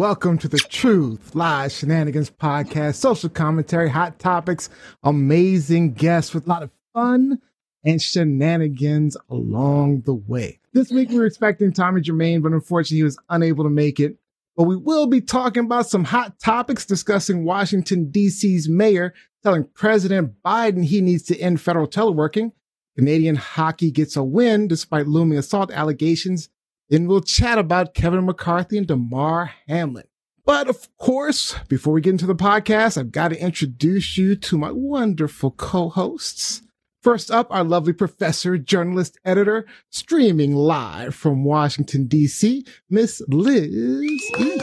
[0.00, 4.70] Welcome to the Truth Lies Shenanigans podcast, social commentary, hot topics,
[5.02, 7.38] amazing guests with a lot of fun
[7.84, 10.58] and shenanigans along the way.
[10.72, 14.16] This week we were expecting Tommy Germain, but unfortunately he was unable to make it.
[14.56, 19.12] But we will be talking about some hot topics, discussing Washington, D.C.'s mayor
[19.42, 22.52] telling President Biden he needs to end federal teleworking.
[22.96, 26.48] Canadian hockey gets a win despite looming assault allegations.
[26.90, 30.06] Then we'll chat about Kevin McCarthy and Damar Hamlin.
[30.44, 34.58] But of course, before we get into the podcast, I've got to introduce you to
[34.58, 36.62] my wonderful co-hosts.
[37.02, 44.60] First up, our lovely professor, journalist, editor, streaming live from Washington, D.C., Miss Liz E.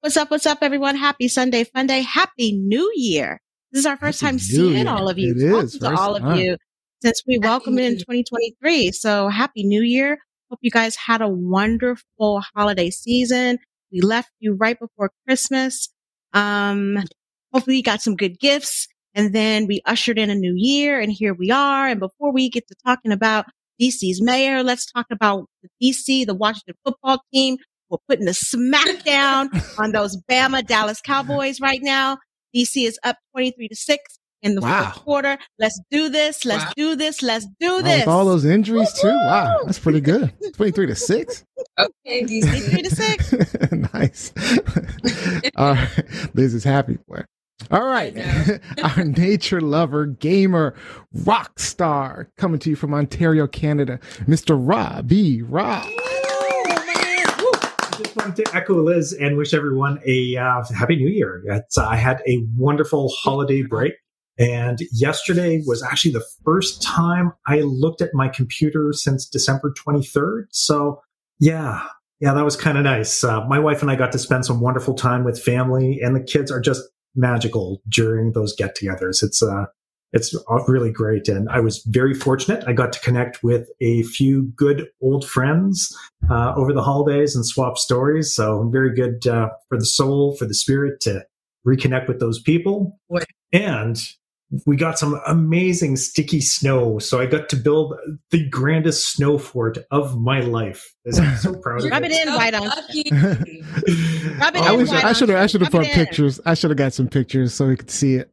[0.00, 0.30] What's up?
[0.30, 0.96] What's up, everyone?
[0.96, 2.00] Happy Sunday, fun day.
[2.00, 3.40] Happy New Year.
[3.70, 4.88] This is our first Happy time New seeing Year.
[4.88, 5.32] all of you.
[5.32, 6.32] It is, Welcome to all time.
[6.32, 6.56] of you
[7.02, 8.92] since we welcome New in 2023.
[8.92, 10.18] So happy New Year.
[10.50, 13.58] Hope you guys had a wonderful holiday season.
[13.90, 15.88] We left you right before Christmas.
[16.34, 16.98] Um,
[17.52, 21.10] hopefully you got some good gifts and then we ushered in a new year and
[21.10, 21.88] here we are.
[21.88, 23.46] And before we get to talking about
[23.80, 27.56] DC's mayor, let's talk about the DC, the Washington football team.
[27.88, 29.48] We're putting the smackdown
[29.78, 32.18] on those Bama Dallas Cowboys right now.
[32.54, 34.84] DC is up 23 to 6 in the Wow.
[34.92, 35.38] fourth quarter.
[35.58, 36.44] Let's do this.
[36.44, 36.72] Let's Wow.
[36.76, 37.22] do this.
[37.22, 38.00] Let's do Oh, this.
[38.00, 39.08] with all those injuries too.
[39.08, 40.32] Wow, that's pretty good.
[40.54, 41.44] Twenty-three to six.
[41.78, 43.34] Okay, 23 to 6.
[43.94, 44.32] nice.
[45.56, 45.88] All right.
[46.34, 47.26] Liz is happy for it.
[47.70, 48.16] All right.
[48.82, 50.74] Our nature lover, gamer,
[51.24, 54.56] rock star coming to you from Ontario, Canada, Mr.
[54.58, 55.84] Robbie Rob.
[55.86, 57.26] I
[58.02, 61.42] just wanted to echo Liz and wish everyone a uh, happy new year.
[61.46, 63.92] It's, I had a wonderful holiday break.
[64.40, 70.46] And yesterday was actually the first time I looked at my computer since December 23rd.
[70.50, 71.02] So,
[71.38, 71.82] yeah,
[72.20, 73.22] yeah, that was kind of nice.
[73.22, 76.22] Uh, my wife and I got to spend some wonderful time with family, and the
[76.22, 76.82] kids are just
[77.14, 79.22] magical during those get togethers.
[79.22, 79.66] It's, uh,
[80.12, 80.34] it's
[80.66, 81.28] really great.
[81.28, 82.64] And I was very fortunate.
[82.66, 85.94] I got to connect with a few good old friends
[86.30, 88.34] uh, over the holidays and swap stories.
[88.34, 91.24] So very good uh, for the soul, for the spirit to
[91.66, 92.98] reconnect with those people.
[93.06, 93.26] What?
[93.52, 94.00] And
[94.66, 96.98] we got some amazing sticky snow.
[96.98, 97.94] So I got to build
[98.30, 100.92] the grandest snow fort of my life.
[101.06, 102.82] I'm so proud of Rub it in, White on- oh,
[104.40, 106.40] Rub it I in, White I on- should have I should have put pictures.
[106.44, 108.32] I should have got some pictures so we could see it.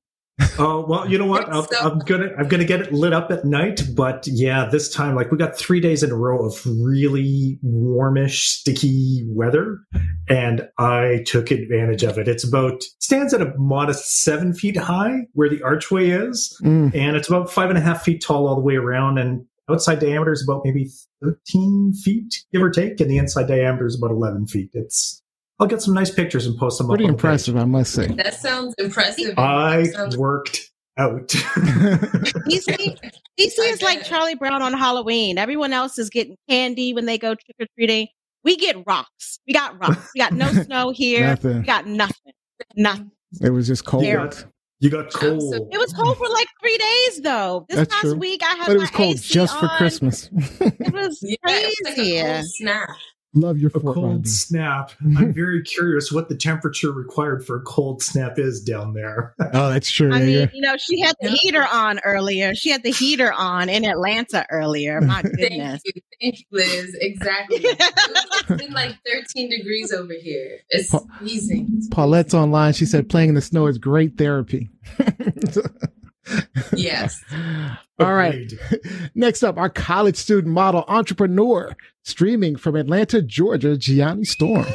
[0.59, 1.49] Oh well, you know what?
[1.49, 4.93] I'll, So- I'm gonna I'm gonna get it lit up at night, but yeah, this
[4.93, 9.79] time like we got three days in a row of really warmish, sticky weather,
[10.29, 12.27] and I took advantage of it.
[12.27, 16.93] It's about stands at a modest seven feet high where the archway is, Mm.
[16.95, 19.99] and it's about five and a half feet tall all the way around, and outside
[19.99, 20.89] diameter is about maybe
[21.21, 24.69] thirteen feet, give or take, and the inside diameter is about eleven feet.
[24.73, 25.21] It's
[25.59, 26.87] I'll get some nice pictures and post them.
[26.87, 27.19] Pretty up on page.
[27.23, 28.07] impressive, I must say.
[28.07, 29.37] That sounds impressive.
[29.39, 31.27] I Sounds- worked out.
[31.27, 32.97] DC,
[33.39, 35.37] DC is like Charlie Brown on Halloween.
[35.37, 38.07] Everyone else is getting candy when they go trick or treating.
[38.43, 39.39] We get rocks.
[39.47, 40.09] We got rocks.
[40.15, 41.21] We got no snow here.
[41.27, 41.57] Nothing.
[41.59, 42.33] We got nothing.
[42.75, 43.11] Nothing.
[43.41, 44.05] It was just cold.
[44.05, 44.45] You got,
[44.79, 45.53] you got cold.
[45.71, 47.65] It was cold for like three days though.
[47.69, 48.15] This That's past true.
[48.15, 49.67] week I had But it my was cold AC just for.
[49.77, 50.29] Christmas.
[50.33, 52.89] It was Yeah, it was like a cold snap.
[53.33, 54.29] Love your a Fort cold Robbie.
[54.29, 54.91] snap.
[55.01, 59.35] I'm very curious what the temperature required for a cold snap is down there.
[59.53, 60.13] Oh, that's true.
[60.13, 60.47] I yeah, mean, yeah.
[60.53, 62.55] you know, she had the heater on earlier.
[62.55, 65.01] She had the heater on in Atlanta earlier.
[65.01, 65.81] My goodness.
[65.93, 66.97] Thank you, thank you, Liz.
[66.99, 67.57] Exactly.
[67.61, 70.59] it's been like 13 degrees over here.
[70.69, 71.67] It's Pa- freezing.
[71.77, 72.73] It's Paulette's online.
[72.73, 74.69] She said playing in the snow is great therapy.
[76.75, 77.23] Yes.
[77.99, 78.51] All right.
[78.51, 78.59] Agreed.
[79.15, 81.75] Next up, our college student model entrepreneur
[82.07, 84.65] streaming from Atlanta, Georgia, Gianni Storm.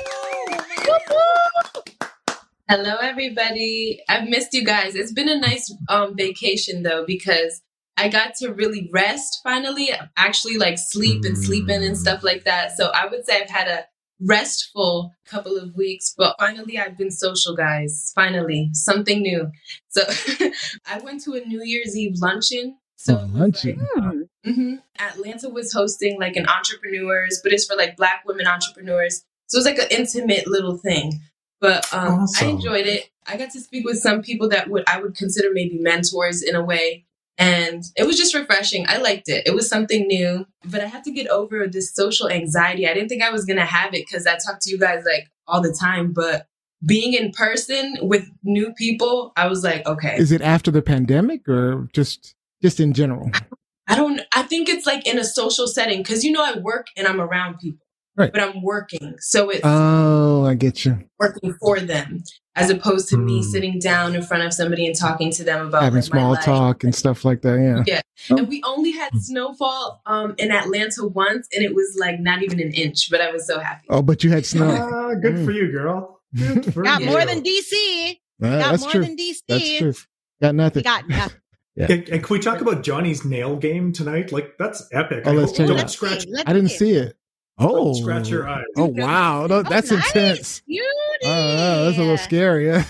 [2.69, 4.02] Hello, everybody.
[4.08, 4.94] I've missed you guys.
[4.94, 7.62] It's been a nice um, vacation though because
[7.96, 9.90] I got to really rest finally.
[10.17, 12.76] Actually, like sleep and sleeping and stuff like that.
[12.76, 13.87] So I would say I've had a
[14.20, 18.12] restful couple of weeks, but finally I've been social, guys.
[18.14, 19.50] Finally, something new.
[19.88, 20.02] So
[20.87, 22.76] I went to a New Year's Eve luncheon.
[22.96, 23.87] So Oh, luncheon.
[23.94, 24.22] Hmm.
[24.44, 29.25] Hmm Atlanta was hosting like an entrepreneurs, but it's for like Black women entrepreneurs.
[29.47, 31.21] So it was like an intimate little thing.
[31.61, 33.09] But um, I enjoyed it.
[33.27, 36.56] I got to speak with some people that would I would consider maybe mentors in
[36.56, 37.06] a way.
[37.39, 38.85] And it was just refreshing.
[38.89, 39.47] I liked it.
[39.47, 42.87] It was something new, but I had to get over this social anxiety.
[42.87, 45.05] I didn't think I was going to have it because I talk to you guys
[45.05, 46.12] like all the time.
[46.12, 46.47] But
[46.85, 50.17] being in person with new people, I was like, okay.
[50.17, 53.31] Is it after the pandemic or just just in general?
[53.88, 54.20] I don't.
[54.34, 57.20] I think it's like in a social setting because you know I work and I'm
[57.20, 57.84] around people,
[58.17, 58.31] Right.
[58.32, 61.05] but I'm working, so it's Oh, I get you.
[61.19, 62.23] working for them
[62.55, 63.50] as opposed to me Hmm.
[63.50, 66.31] sitting down in front of somebody and talking to them about Having like, my small
[66.32, 66.44] life.
[66.44, 67.58] talk and stuff like that.
[67.87, 68.00] Yeah.
[68.29, 72.43] Yeah, and we only had snowfall um, in Atlanta once, and it was like not
[72.43, 73.87] even an inch, but I was so happy.
[73.88, 74.69] Oh, but you had snow.
[74.70, 76.20] Ah, good for you, girl.
[76.37, 77.06] Good for Got you.
[77.08, 78.20] more than DC.
[78.43, 79.00] Uh, Got that's more true.
[79.05, 79.40] than DC.
[79.49, 79.94] That's true.
[80.40, 80.82] Got nothing.
[80.82, 81.38] got nothing.
[81.77, 84.31] And, and can we talk about Gianni's nail game tonight?
[84.33, 85.23] Like that's epic.
[85.27, 85.81] Oh, I let's hope check don't out.
[85.83, 86.27] Let's scratch.
[86.29, 86.77] Let's I didn't see.
[86.77, 87.17] see it.
[87.59, 88.65] Oh, Scratch your eyes.
[88.77, 90.07] Oh wow, No, Oh, that's nice.
[90.15, 90.61] intense.
[90.67, 90.87] Beauty.
[91.25, 92.67] Oh, that's a little scary.
[92.67, 92.85] Yeah.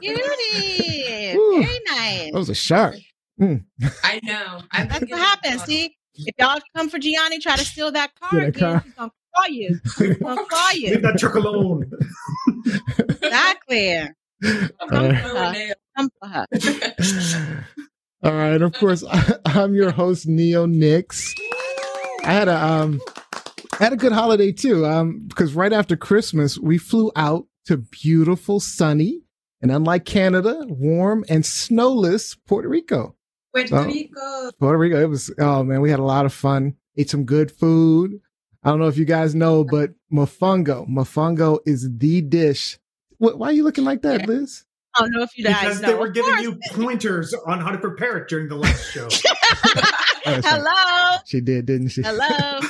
[0.00, 0.22] Beauty.
[1.32, 2.32] Very nice.
[2.32, 2.96] That was a shark.
[3.40, 4.62] I know.
[4.72, 5.62] I That's what happens.
[5.64, 8.80] See, if y'all come for Gianni, try to steal that car, Yeah, that again, car.
[8.84, 9.80] he's gonna claw you.
[9.98, 11.90] He's gonna claw Leave that truck alone.
[13.22, 14.08] Exactly.
[14.42, 15.54] Come Uh,
[15.96, 16.46] Come for her.
[18.22, 18.60] All right.
[18.60, 19.04] Of course,
[19.46, 21.34] I'm your host, Neo Nix.
[22.24, 23.00] I had a um,
[23.80, 24.84] I had a good holiday too.
[24.86, 29.20] Um, because right after Christmas, we flew out to beautiful, sunny,
[29.62, 33.14] and unlike Canada, warm and snowless Puerto Rico.
[33.54, 33.84] Puerto Oh.
[33.84, 34.50] Rico.
[34.58, 35.00] Puerto Rico.
[35.00, 36.74] It was oh man, we had a lot of fun.
[36.96, 38.14] Ate some good food.
[38.64, 40.88] I don't know if you guys know, but mofongo.
[40.88, 42.78] Mofongo is the dish.
[43.18, 44.64] What, why are you looking like that, Liz?
[44.98, 45.88] I don't know if you guys Because know.
[45.88, 46.42] they were Of giving course.
[46.42, 49.08] you pointers on how to prepare it during the last show.
[50.26, 51.18] Oh, Hello.
[51.26, 52.02] She did, didn't she?
[52.04, 52.60] Hello.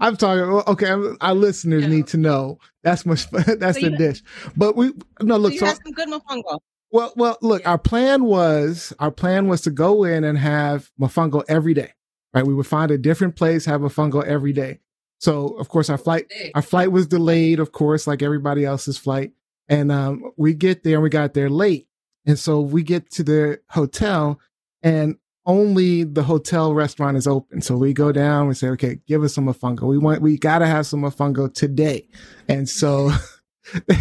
[0.00, 0.42] I'm talking.
[0.72, 1.88] Okay, I'm- our listeners Yeah.
[1.88, 3.30] need to know that's much.
[3.30, 4.22] That's So the you- dish.
[4.56, 4.92] But we
[5.22, 5.52] no So look.
[5.52, 6.58] you So had some good mofongo.
[6.90, 7.66] well, well, look.
[7.66, 11.92] Our plan was our plan was to go in and have mofongo every day.
[12.32, 14.80] Right, we would find a different place, have mofongo every day.
[15.20, 19.32] So of course our flight our flight was delayed, of course, like everybody else's flight.
[19.68, 21.88] And um, we get there and we got there late.
[22.26, 24.40] And so we get to the hotel
[24.82, 25.16] and
[25.46, 27.60] only the hotel restaurant is open.
[27.60, 29.82] So we go down, we say, okay, give us some mofongo.
[29.82, 32.08] We want, we got to have some mofongo today.
[32.48, 33.12] And so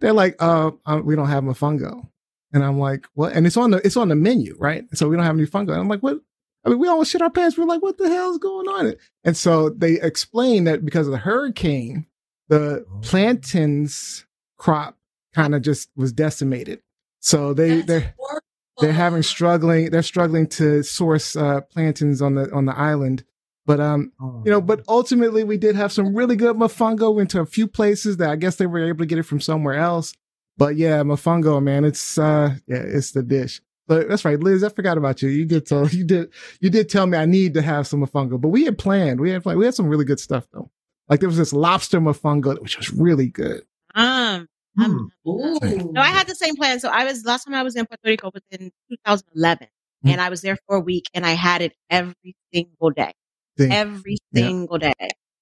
[0.00, 2.08] they're like, uh, uh, we don't have mofongo.
[2.52, 3.32] And I'm like, what?
[3.32, 4.84] And it's on the, it's on the menu, right?
[4.94, 5.70] So we don't have any fungo.
[5.70, 6.20] And I'm like, what?
[6.64, 7.58] I mean, we almost shit our pants.
[7.58, 8.94] We're like, what the hell is going on?
[9.24, 12.06] And so they explain that because of the hurricane,
[12.48, 14.26] the plantains
[14.58, 14.96] crop
[15.34, 16.80] kind of just was decimated.
[17.20, 18.46] So they That's they're horrible.
[18.80, 23.24] they're having struggling they're struggling to source uh, plantains on the on the island.
[23.64, 24.12] But um,
[24.44, 27.14] you know, but ultimately we did have some really good mofongo.
[27.14, 29.40] Went to a few places that I guess they were able to get it from
[29.40, 30.14] somewhere else.
[30.56, 33.60] But yeah, mofongo, man, it's uh, yeah, it's the dish.
[33.86, 34.64] But that's right, Liz.
[34.64, 35.28] I forgot about you.
[35.28, 38.40] You did tell you did you did tell me I need to have some mofongo.
[38.40, 39.20] But we had planned.
[39.20, 39.60] We had planned.
[39.60, 40.70] We had some really good stuff though.
[41.08, 43.62] Like there was this lobster mofongo which was really good.
[43.94, 44.48] Um,
[44.78, 45.04] Hmm.
[45.28, 45.58] Ooh.
[45.92, 46.80] no, I had the same plan.
[46.80, 49.68] So I was last time I was in Puerto Rico was in 2011,
[50.04, 50.10] Mm.
[50.12, 53.12] and I was there for a week, and I had it every single day,
[53.56, 53.70] Thing.
[53.72, 54.42] every Yeah.
[54.46, 54.92] single day.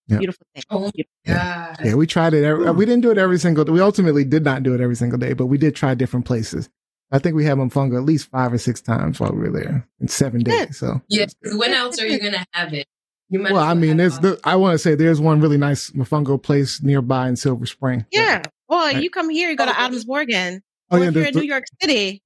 [0.09, 0.19] Yeah.
[0.19, 0.65] Beautiful thing.
[0.69, 1.13] Oh, Beautiful.
[1.27, 1.77] God.
[1.85, 2.45] Yeah, we tried it.
[2.45, 3.65] Every, we didn't do it every single.
[3.65, 3.73] day.
[3.73, 6.69] We ultimately did not do it every single day, but we did try different places.
[7.13, 9.89] I think we had mofongo at least five or six times while we were there
[10.01, 10.79] in seven days.
[10.79, 12.87] So, Yeah, 'cause when else are you gonna have it?
[13.31, 15.57] You might well, as I mean, there's the, I want to say there's one really
[15.57, 18.05] nice mofongo place nearby in Silver Spring.
[18.13, 18.43] Yeah.
[18.71, 19.03] Well, Right.
[19.03, 20.63] you come here, you go to Oh, Adams Morgan.
[20.91, 22.23] Oh or yeah, if you're in New York City,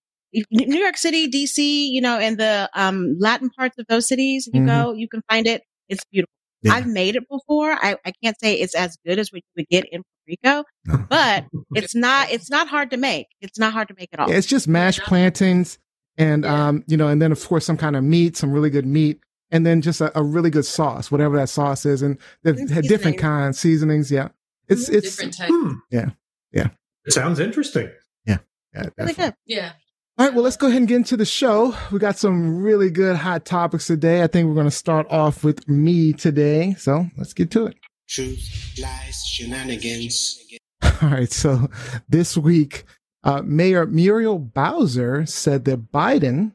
[0.50, 4.60] New York City, DC, you know, and the um, Latin parts of those cities, you
[4.60, 4.66] Mhm.
[4.66, 5.62] go, you can find it.
[5.88, 6.30] It's beautiful.
[6.62, 6.74] Yeah.
[6.74, 7.72] I've made it before.
[7.72, 11.04] I, I can't say it's as good as what you would get in Puerto Rico,
[11.08, 12.30] but it's not.
[12.30, 13.26] It's not hard to make.
[13.40, 14.30] It's not hard to make at all.
[14.30, 15.78] Yeah, it's just mashed plantains
[16.16, 16.68] and Yeah.
[16.68, 19.20] um, you know, and then of course some kind of meat, some really good meat,
[19.50, 22.84] and then just a, a really good sauce, whatever that sauce is, and they've had
[22.84, 23.20] different seasonings.
[23.20, 24.10] kinds seasonings.
[24.10, 24.28] Yeah,
[24.68, 25.50] it's it's different type.
[25.52, 25.72] Hmm.
[25.90, 26.10] Yeah.
[26.54, 26.68] Yeah.
[27.04, 27.90] It sounds interesting.
[28.26, 28.38] yeah,
[28.74, 29.24] really definitely.
[29.24, 29.34] good.
[29.46, 29.72] Yeah.
[30.16, 31.74] All right, well, let's go ahead and get into the show.
[31.90, 34.22] We got some really good hot topics today.
[34.22, 36.74] I think we're going to start off with me today.
[36.78, 37.76] So let's get to it.
[38.08, 40.40] Truth, lies, shenanigans.
[41.02, 41.68] All right, so
[42.08, 42.84] this week,
[43.24, 46.52] uh, Mayor Muriel Bowser said that Biden,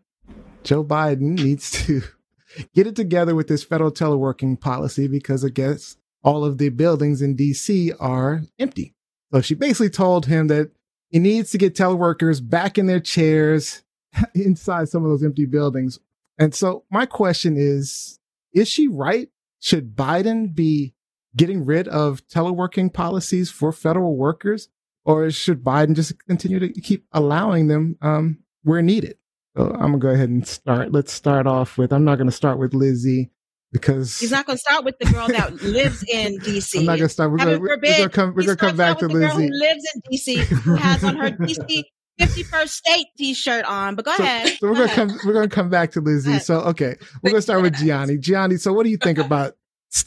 [0.64, 2.02] Joe Biden, needs to
[2.74, 7.22] get it together with this federal teleworking policy because I guess all of the buildings
[7.22, 8.94] in DC are empty.
[9.32, 10.72] So she basically told him that
[11.10, 13.84] he needs to get teleworkers back in their chairs
[14.34, 16.00] inside some of those empty buildings.
[16.38, 18.20] And so my question is,
[18.54, 19.30] is she right?
[19.60, 20.94] Should Biden be
[21.36, 24.70] getting rid of teleworking policies for federal workers?
[25.06, 29.18] Or should Biden just continue to keep allowing them um, where needed?
[29.58, 30.92] So I'm gonna go ahead and start.
[30.92, 31.92] Let's start off with.
[31.92, 33.32] I'm not gonna start with Lizzie
[33.72, 36.80] because He's not going to start with the girl that lives in DC.
[36.80, 37.32] I'm not gonna start.
[37.32, 38.34] We're gonna, we're gonna come.
[38.36, 39.48] We're gonna come back to with the girl Lizzie.
[39.48, 41.84] who lives in DC, who has on her DC
[42.20, 43.96] 51st state T-shirt on.
[43.96, 44.48] But go So, ahead.
[44.60, 44.96] so we're gonna ahead.
[45.10, 45.20] come.
[45.26, 46.40] We're gonna come back to Lizzie.
[46.40, 48.18] So okay, we're gonna start with Gianni.
[48.18, 48.58] Gianni.
[48.58, 49.56] So what do you think about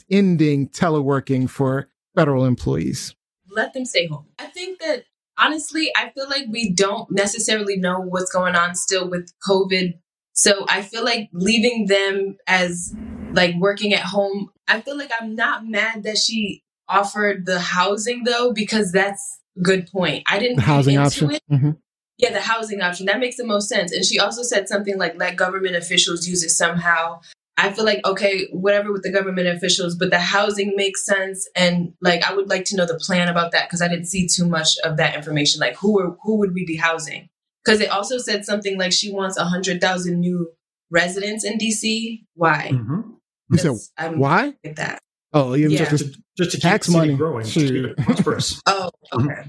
[0.09, 3.15] ending teleworking for federal employees?
[3.49, 4.25] let them stay home.
[4.39, 5.03] I think that
[5.37, 9.93] honestly, I feel like we don't necessarily know what's going on still with COVID.
[10.33, 12.95] So I feel like leaving them as
[13.33, 18.23] like working at home, I feel like I'm not mad that she offered the housing
[18.23, 20.23] though, because that's a good point.
[20.29, 21.31] I didn't The housing into option.
[21.31, 21.41] it.
[21.51, 21.77] Mhm.
[22.17, 23.07] Yeah, the housing option.
[23.07, 23.91] That makes the most sense.
[23.91, 27.19] And she also said something like, let government officials use it somehow.
[27.57, 31.47] I feel like, okay, whatever with the government officials, but the housing makes sense.
[31.55, 34.27] And like, I would like to know the plan about that because I didn't see
[34.27, 35.59] too much of that information.
[35.59, 37.29] Like, who are, who would we be housing?
[37.63, 40.51] Because it also said something like she wants a 100,000 new
[40.91, 42.23] residents in DC.
[42.35, 42.69] Why?
[42.73, 43.03] Mhm.
[43.49, 44.53] You said I'm why?
[44.63, 44.99] with that.
[45.33, 45.89] Oh, yeah, Yeah.
[45.89, 47.15] just Just, just to Tax the money.
[47.15, 47.45] growing.
[47.45, 47.95] Shoot.
[47.97, 48.61] to prosperous.
[48.67, 49.45] Oh, okay.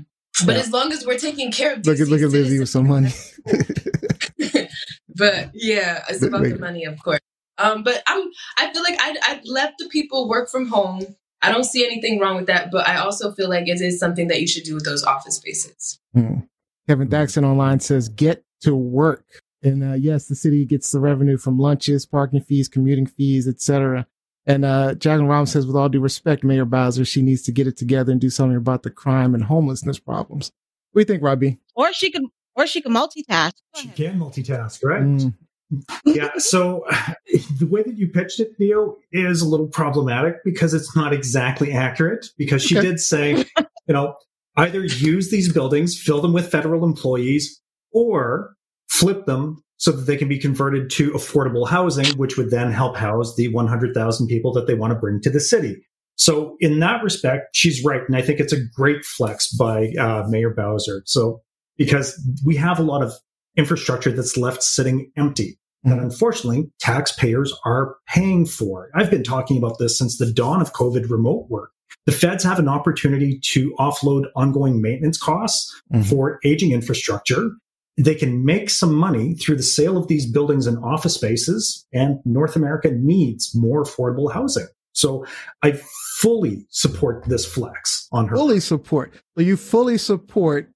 [0.47, 0.61] But Yeah.
[0.63, 2.89] as long as we're taking care of look at DC look at Lizzie with some
[2.89, 3.11] money.
[5.17, 7.21] but yeah, it's Wait, about the money, of course.
[7.59, 11.05] Um, but I'm I feel like I I let the people work from home.
[11.43, 14.29] I don't see anything wrong with that, but I also feel like it is something
[14.29, 16.01] that you should do with those office spaces.
[16.15, 16.41] Hmm.
[16.89, 19.25] Kevin Daxon online says, "Get to work."
[19.65, 24.07] And uh, yes, the city gets the revenue from lunches, parking fees, commuting fees, etc.
[24.47, 27.67] And uh, Jacqueline Robbins says, with all due respect, Mayor Bowser, she needs to get
[27.67, 30.53] it together and do something about the crime and homelessness problems.
[30.93, 31.59] What do you think, Robbie?
[31.75, 32.23] or she could,
[32.55, 33.55] or she could multitask.
[33.75, 35.03] She can multitask, right?
[35.03, 35.35] Mm,
[36.05, 36.29] yeah.
[36.37, 36.85] So
[37.59, 41.73] the way that you pitched it, Theo, is a little problematic because it's not exactly
[41.73, 42.27] accurate.
[42.37, 42.87] Because she Okay.
[42.89, 43.47] did say,
[43.87, 44.15] you know,
[44.59, 47.61] either use these buildings, fill them with federal employees,
[47.93, 48.55] or
[48.99, 52.97] flip them so that they can be converted to affordable housing, which would then help
[52.97, 55.77] house the 100,000 people that they want to bring to the city.
[56.17, 58.03] So in that respect, she's right.
[58.07, 61.03] And I think it's a great flex by uh, Mayor Bowser.
[61.07, 61.43] So
[61.77, 63.13] because we have a lot of
[63.57, 68.89] infrastructure that's left sitting empty that unfortunately taxpayers are paying for.
[68.95, 71.73] I've been talking about this since the dawn of COVID remote work.
[72.07, 76.07] The feds have an opportunity to offload ongoing maintenance costs Mhm.
[76.07, 77.51] for aging infrastructure.
[77.97, 82.19] They can make some money through the sale of these buildings and office spaces, and
[82.25, 84.67] North America needs more affordable housing.
[84.93, 85.25] So
[85.63, 85.81] I
[86.19, 88.37] fully support this flex on her.
[88.37, 89.13] fully support.
[89.37, 90.71] You fully support.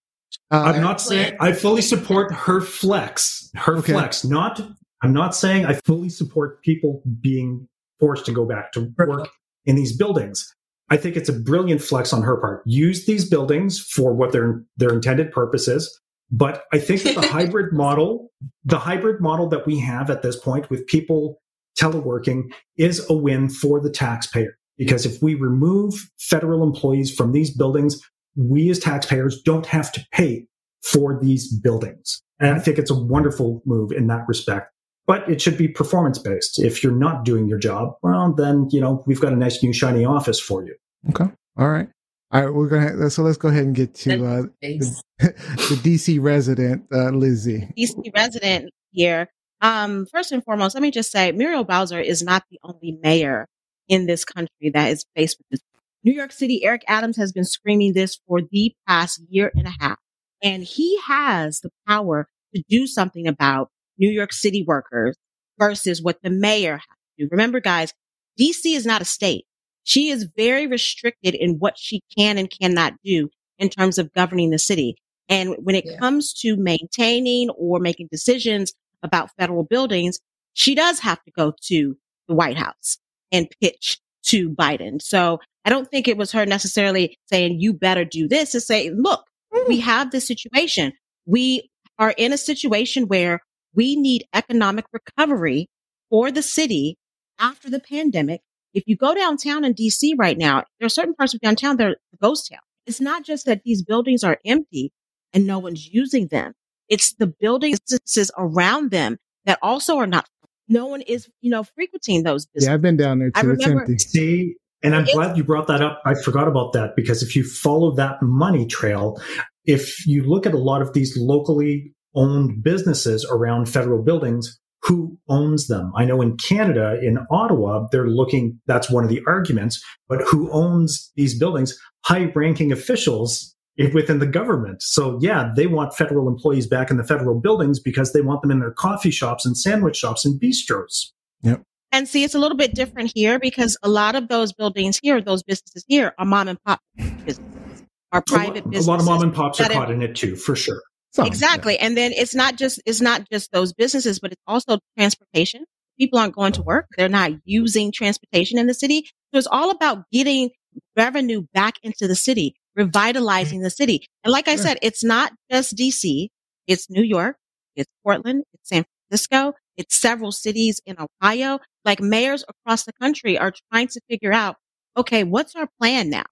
[0.51, 3.93] Uh, I'm not saying I fully support her flex, her Okay.
[3.93, 4.25] flex.
[4.25, 4.61] Not,
[5.03, 7.69] I'm not saying I fully support people being
[8.01, 9.29] forced to go back to work
[9.67, 10.53] in these buildings.
[10.91, 12.63] I think it's a brilliant flex on her part.
[12.65, 16.01] Use these buildings for what their their intended purpose is.
[16.31, 18.31] But I think that the hybrid model,
[18.65, 21.41] the hybrid model that we have at this point with people
[21.79, 24.59] teleworking is a win for the taxpayer.
[24.77, 28.01] Because if we remove federal employees from these buildings,
[28.37, 30.47] we as taxpayers don't have to pay
[30.83, 32.23] for these buildings.
[32.39, 32.63] And I mm-hmm.
[32.63, 34.73] think it's a wonderful move in that respect.
[35.07, 36.61] But it should be performance based.
[36.61, 39.73] If you're not doing your job, well, then, you know, we've got a nice new
[39.73, 40.75] shiny office for you.
[41.09, 41.31] okay.
[41.57, 41.89] All right.
[42.31, 42.53] All right.
[42.53, 43.11] We're gonna.
[43.11, 45.03] So let's go ahead and get to uh, Thanks.
[45.19, 45.29] the
[45.83, 47.73] DC resident, uh, Lizzie.
[47.77, 49.29] DC resident here.
[49.61, 53.47] Um, first and foremost, let me just say Muriel Bowser is not the only mayor
[53.89, 55.61] in this country that is faced with this.
[56.05, 59.75] New York City, Eric Adams has been screaming this for the past year and a
[59.81, 59.99] half.
[60.43, 65.17] And he has the power to do something about New York City workers
[65.59, 67.29] versus what the mayor has to do.
[67.33, 67.93] Remember, guys,
[68.39, 69.45] DC is not a state.
[69.88, 74.50] She is very restricted in what she can and cannot do in terms of governing
[74.50, 74.97] the city.
[75.30, 75.97] And when it Yeah.
[75.97, 80.18] comes to maintaining or making decisions about federal buildings,
[80.52, 81.97] she does have to go to
[82.28, 82.99] the White House
[83.33, 85.00] and pitch to Biden.
[85.00, 88.90] So I don't think it was her necessarily saying, you better do this to say,
[88.90, 89.25] look,
[89.68, 89.85] we mm.
[89.85, 90.92] have this situation.
[91.25, 93.40] We are in a situation where
[93.75, 95.71] we need economic recovery
[96.11, 96.99] for the city
[97.38, 98.42] after the pandemic.
[98.79, 101.87] If you go downtown in DC right now, there are certain parts of downtown that
[101.89, 102.61] are a ghost town.
[102.87, 104.93] It's not just that these buildings are empty
[105.33, 106.53] and no one's using them.
[106.89, 110.29] It's the buildings businesses around them that also are not.
[110.69, 112.69] No one is, you know, frequenting those businesses.
[112.69, 113.51] Yeah, I've been down there I too.
[113.51, 113.99] It's remember- empty.
[113.99, 114.55] See,
[114.85, 116.01] And I'm It's- glad you brought that up.
[116.07, 119.21] I forgot about that because if you follow that money trail,
[119.65, 125.19] if you look at a lot of these locally owned businesses around federal buildings, who
[125.29, 125.93] owns them?
[125.97, 130.51] I know in Canada, in Ottawa, they're looking, that's one of the arguments, but who
[130.53, 131.79] owns these buildings?
[132.05, 133.55] High ranking officials
[133.93, 134.83] within the government.
[134.83, 138.51] So yeah, they want federal employees back in the federal buildings because they want them
[138.51, 141.11] in their coffee shops and sandwich shops and bistros.
[141.43, 141.63] Yep.
[141.93, 145.21] And see, it's a little bit different here because a lot of those buildings here,
[145.21, 146.81] those businesses here are mom and pop
[147.25, 150.03] businesses, are A lo- private a, lot of mom and pops are that caught in
[150.03, 150.83] it too, for sure.
[151.12, 151.79] Some, exactly.
[151.79, 155.65] And then it's not just, it's not just those businesses, but it's also transportation.
[155.99, 156.87] People aren't going to work.
[156.97, 159.05] They're not using transportation in the city.
[159.33, 160.50] So it's all about getting
[160.97, 162.83] revenue back into the city, mm-hmm.
[162.83, 164.07] revitalizing the city.
[164.25, 164.67] And like I Sure.
[164.67, 166.29] said, it's not just DC.
[166.67, 167.37] It's New York.
[167.75, 168.45] It's Portland.
[168.55, 169.55] It's San Francisco.
[169.77, 171.61] It's several cities in Ohio.
[171.85, 174.57] Like mayors across the country are trying to figure out,
[174.97, 176.25] okay, what's our plan now?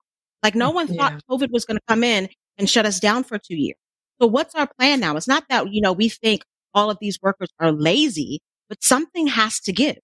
[0.43, 2.29] Like no mm, one thought COVID was going to come in
[2.59, 3.79] and shut us down for two years.
[4.21, 5.17] So what's our plan now?
[5.17, 6.43] It's not that, you know, we think
[6.75, 9.97] all of these workers are lazy, but something has to give.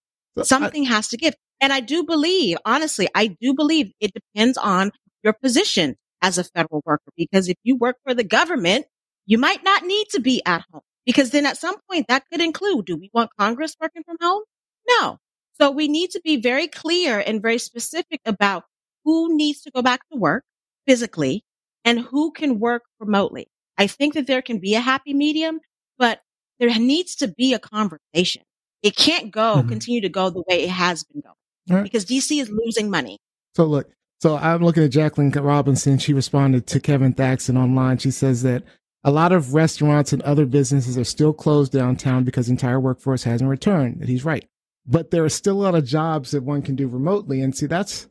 [0.42, 1.34] Something has to give.
[1.60, 4.90] And I do believe, honestly, I do believe it depends on
[5.22, 7.10] your position as a federal worker.
[7.16, 8.86] Because if you work for the government,
[9.26, 12.40] you might not need to be at home because then at some point that could
[12.40, 14.42] include, do we want Congress working from home?
[14.88, 15.18] No.
[15.60, 18.64] So we need to be very clear and very specific about
[19.04, 20.44] who needs to go back to work
[20.86, 21.44] physically
[21.84, 23.48] and who can work remotely.
[23.78, 25.60] I think that there can be a happy medium,
[25.98, 26.20] but
[26.58, 28.42] there needs to be a conversation.
[28.82, 29.68] It can't go, Mhm.
[29.68, 31.34] continue to go the way it has been going
[31.68, 31.82] right.
[31.82, 33.18] because DC is losing money.
[33.56, 35.98] So look, so I'm looking at Jacqueline Robinson.
[35.98, 37.98] She responded to Kevin Thaxton online.
[37.98, 38.62] She says that
[39.04, 43.24] a lot of restaurants and other businesses are still closed downtown because the entire workforce
[43.24, 44.00] hasn't returned.
[44.00, 44.46] That he's right.
[44.86, 47.40] But there are still a lot of jobs that one can do remotely.
[47.40, 48.08] And see, that's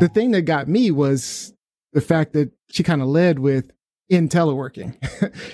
[0.00, 1.52] the thing that got me was
[1.92, 3.70] the fact that she kind of led with
[4.12, 4.94] in teleworking.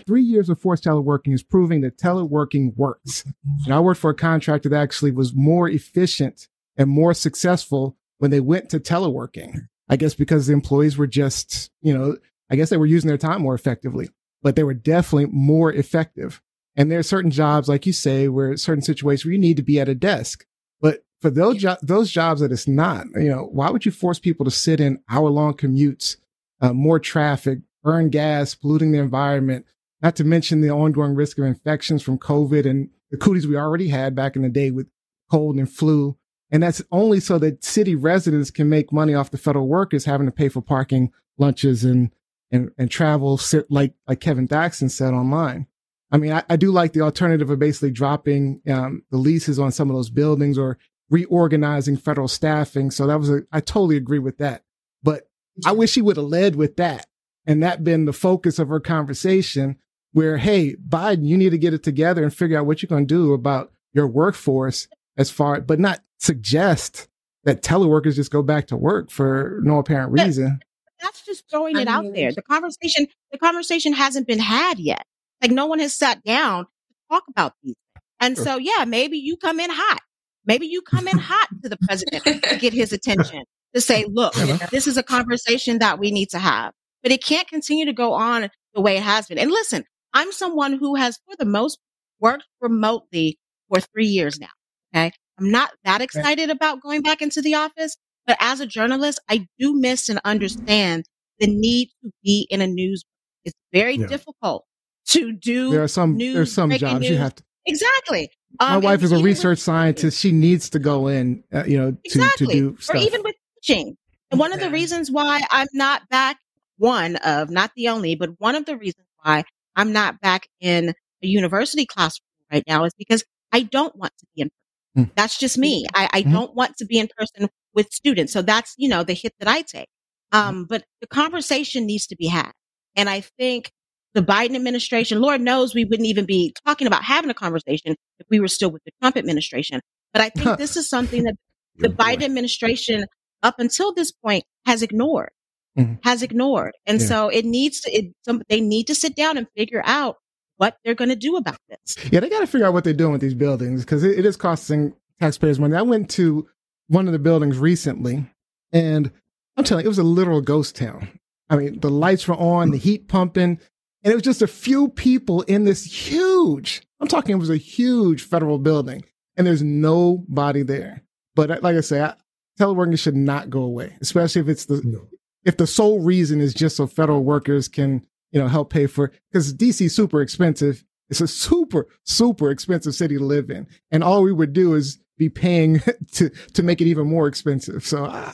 [0.06, 3.24] Three years of forced teleworking is proving that teleworking works.
[3.64, 8.32] And I worked for a contractor that actually was more efficient and more successful when
[8.32, 9.68] they went to teleworking.
[9.88, 12.16] I guess because the employees were just, you know,
[12.50, 14.08] I guess they were using their time more effectively,
[14.42, 16.42] but they were definitely more effective.
[16.76, 19.62] And there are certain jobs, like you say, where certain situations where you need to
[19.62, 20.44] be at a desk.
[20.80, 24.18] But for those jo- those jobs that it's not, you know, why would you force
[24.18, 26.16] people to sit in hour long commutes,
[26.60, 29.64] uh, more traffic, burn gas, polluting the environment?
[30.02, 33.88] Not to mention the ongoing risk of infections from COVID and the cooties we already
[33.88, 34.88] had back in the day with
[35.30, 36.16] cold and flu.
[36.50, 40.26] And that's only so that city residents can make money off the federal workers having
[40.26, 42.10] to pay for parking, lunches, and
[42.50, 43.38] and, and travel.
[43.38, 45.66] Sit like like Kevin Daxon said online.
[46.12, 49.72] I mean, I, I do like the alternative of basically dropping um, the leases on
[49.72, 50.78] some of those buildings or
[51.10, 52.90] reorganizing federal staffing.
[52.90, 54.64] So that was a I totally agree with that.
[55.02, 55.28] But
[55.66, 57.06] I wish he would have led with that
[57.48, 59.76] and that been the focus of her conversation.
[60.12, 63.06] Where hey, Biden, you need to get it together and figure out what you're going
[63.06, 67.08] to do about your workforce as far, but not suggest
[67.44, 70.60] that teleworkers just go back to work for no apparent reason.
[71.00, 72.32] That's just throwing I it out there.
[72.32, 75.04] The conversation, the conversation hasn't been had yet.
[75.42, 76.70] Like no one has sat down to
[77.10, 77.76] talk about these.
[78.20, 78.44] And Sure.
[78.44, 80.00] so, yeah, maybe you come in hot.
[80.44, 84.34] Maybe you come in hot to the president to get his attention to say, look,
[84.70, 86.72] this is a conversation that we need to have.
[87.08, 89.38] But it can't continue to go on the way it has been.
[89.38, 91.78] And listen, I'm someone who has, for the most,
[92.20, 94.50] worked remotely for three years now.
[94.94, 95.12] Okay.
[95.38, 99.48] I'm not that excited about going back into the office, but as a journalist, I
[99.58, 101.06] do miss and understand
[101.38, 103.06] the need to be in a news.
[103.46, 104.06] It's very Yeah.
[104.08, 104.66] difficult
[105.12, 105.70] to do.
[105.70, 107.42] There are some news, there's some jobs you have to.
[107.64, 108.28] Exactly.
[108.60, 110.20] My Um, wife is a research scientist.
[110.20, 112.46] She needs to go in, uh, you know, to exactly.
[112.48, 113.96] to do or even with teaching.
[114.30, 116.36] And one of the reasons why I'm not back,
[116.78, 119.44] one of, not the only, but one of the reasons why
[119.76, 120.90] I'm not back in
[121.22, 125.06] a university classroom right now is because I don't want to be in person.
[125.06, 125.14] Mm.
[125.16, 125.86] That's just me.
[125.94, 126.32] I, I Mhm.
[126.32, 128.32] don't want to be in person with students.
[128.32, 129.88] So that's, you know, the hit that I take.
[130.32, 132.52] Um, but the conversation needs to be had.
[132.96, 133.70] And I think
[134.14, 138.26] the Biden administration, Lord knows we wouldn't even be talking about having a conversation if
[138.30, 139.80] we were still with the Trump administration.
[140.12, 141.34] But I think this is something that
[141.78, 143.06] the Biden administration
[143.42, 145.30] up until this point has ignored,
[145.78, 145.98] Mhm.
[146.02, 146.72] has ignored.
[146.86, 147.06] And Yeah.
[147.06, 150.16] so it needs to, it, some, they need to sit down and figure out
[150.56, 151.96] what they're going to do about this.
[152.10, 154.24] Yeah, they got to figure out what they're doing with these buildings because it, it
[154.26, 155.76] is costing taxpayers money.
[155.76, 156.46] I went to
[156.88, 158.26] one of the buildings recently,
[158.72, 159.10] and
[159.56, 161.08] I'm telling you, it was a literal ghost town.
[161.50, 163.58] I mean, the lights were on, the heat pumping,
[164.02, 166.82] and it was just a few people in this huge.
[167.00, 169.04] I'm talking, it was a huge federal building,
[169.36, 171.02] and there's nobody there.
[171.36, 172.14] But like I say, I,
[172.58, 175.06] teleworking should not go away, especially if it's the No.
[175.44, 179.12] If the sole reason is just so federal workers can you know help pay for
[179.30, 180.84] because DC is super expensive.
[181.10, 184.98] It's a super super expensive city to live in, and all we would do is
[185.16, 185.80] be paying
[186.12, 187.86] to to make it even more expensive.
[187.86, 188.32] So I,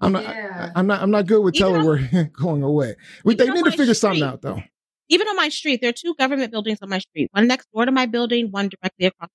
[0.00, 0.70] I'm not Yeah.
[0.74, 2.96] I, am not I'm not good with Even on- going away.
[3.24, 4.62] We, they need to figure something out though.
[5.08, 7.28] Even on my street, there are two government buildings on my street.
[7.32, 9.30] One next door to my building, one directly across.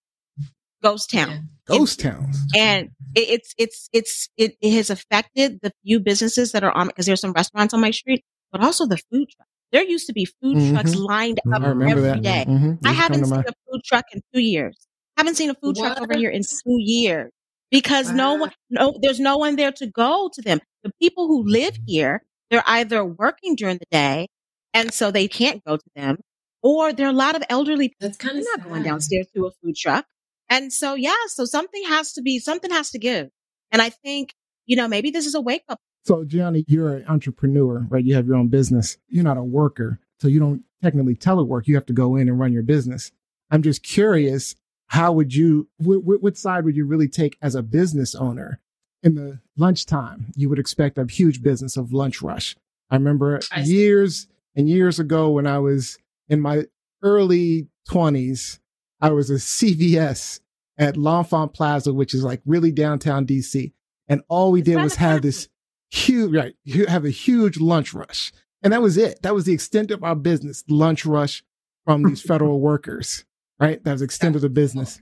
[0.83, 1.49] Ghost town.
[1.67, 2.37] Ghost towns.
[2.55, 6.87] and it, it's it's it's it, it has affected the few businesses that are on
[6.87, 9.47] because there's some restaurants on my street, but also the food truck.
[9.71, 10.71] There used to be food Mhm.
[10.73, 12.21] trucks lined up I remember every that.
[12.23, 12.45] day.
[12.47, 12.51] Mhm.
[12.53, 14.75] I Used to come haven't seen my- a food truck in two years.
[15.17, 17.31] Haven't seen a food truck over here in two years
[17.69, 20.59] because no one, no, there's no one there to go to them.
[20.83, 24.27] The people who live here, they're either working during the day,
[24.73, 26.17] and so they can't go to them,
[26.63, 29.51] or there are a lot of elderly That's kind of not going downstairs to a
[29.61, 30.05] food truck.
[30.51, 33.29] And so, yeah, so something has to be, something has to give.
[33.71, 34.35] And I think,
[34.65, 35.79] you know, maybe this is a wake up.
[36.03, 38.03] So, Gianni, you're an entrepreneur, right?
[38.03, 38.97] You have your own business.
[39.07, 39.99] You're not a worker.
[40.19, 41.67] So you don't technically telework.
[41.67, 43.13] You have to go in and run your business.
[43.49, 44.55] I'm just curious,
[44.87, 48.59] how would you, wh- wh- what side would you really take as a business owner?
[49.03, 52.57] In the lunchtime, you would expect a huge business of lunch rush.
[52.89, 56.65] I remember I years and years ago when I was in my
[57.01, 58.59] early 20s,
[59.01, 60.39] I was a CVS
[60.77, 63.71] at L'Enfant Plaza, which is like really downtown DC.
[64.07, 65.47] And all we It's did was have this
[65.89, 68.31] huge, right, you have a huge lunch rush.
[68.63, 69.21] And that was it.
[69.23, 71.43] That was the extent of our business, lunch rush
[71.85, 73.25] from these federal workers,
[73.59, 73.83] right?
[73.83, 75.01] That was the extent of the business.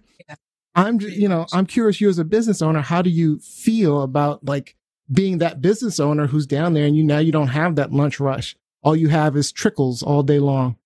[0.75, 4.45] I'm, you know, I'm curious, you as a business owner, how do you feel about
[4.45, 4.75] like
[5.11, 8.19] being that business owner who's down there and you now you don't have that lunch
[8.19, 8.55] rush?
[8.81, 10.77] All you have is trickles all day long.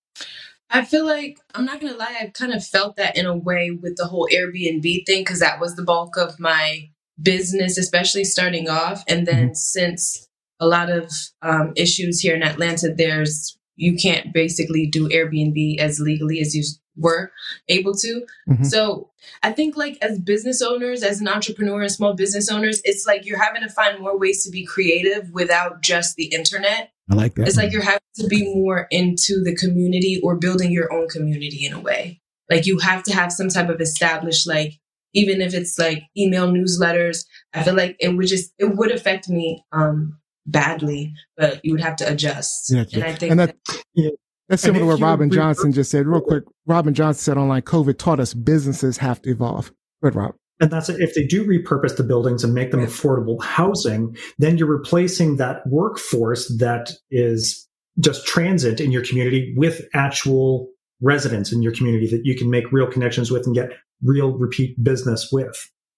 [0.70, 3.70] I feel like I'm not gonna lie, I've kind of felt that in a way
[3.70, 8.68] with the whole Airbnb thing because that was the bulk of my business, especially starting
[8.68, 9.04] off.
[9.06, 10.28] And then since
[10.60, 15.98] a lot of um, issues here in Atlanta, there's you can't basically do Airbnb as
[15.98, 16.62] legally as you
[16.96, 17.32] were
[17.68, 18.24] able to.
[18.48, 18.64] Mhm.
[18.64, 19.10] So
[19.42, 23.26] I think like as business owners, as an entrepreneur and small business owners, it's like
[23.26, 26.90] you're having to find more ways to be creative without just the internet.
[27.10, 27.48] I like that.
[27.48, 31.66] It's like you're having to be more into the community or building your own community
[31.66, 32.20] in a way.
[32.50, 34.74] Like you have to have some type of established, like
[35.14, 37.24] even if it's like email newsletters.
[37.52, 41.80] I feel like it would just it would affect me um badly, but you would
[41.80, 42.70] have to adjust.
[42.72, 43.56] Yeah, and I think and that,
[43.94, 44.10] Yeah.
[44.48, 46.06] that's similar to what Robin Johnson just said.
[46.06, 49.72] Real quick, Robin Johnson said online, COVID taught us businesses have to evolve.
[50.02, 50.34] Good, Rob.
[50.60, 51.00] And that's it.
[51.00, 52.86] If they do repurpose the buildings and make them Yeah.
[52.86, 59.82] affordable housing, then you're replacing that workforce that is just transit in your community with
[59.94, 60.68] actual
[61.00, 63.70] residents in your community that you can make real connections with and get
[64.02, 65.56] real repeat business with.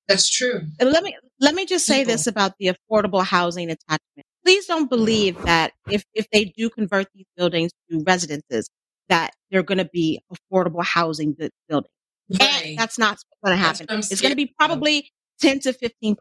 [0.09, 0.61] that's true.
[0.81, 2.12] And let me, let me just say People.
[2.12, 4.27] this about the affordable housing attachment.
[4.45, 8.69] Please don't believe that if, if they do convert these buildings to residences,
[9.09, 11.33] that they're going to be affordable housing
[11.69, 11.90] buildings.
[12.31, 12.62] Right.
[12.67, 13.87] And that's not going to happen.
[13.91, 15.11] It's going to be probably
[15.41, 16.17] 10 to 15%.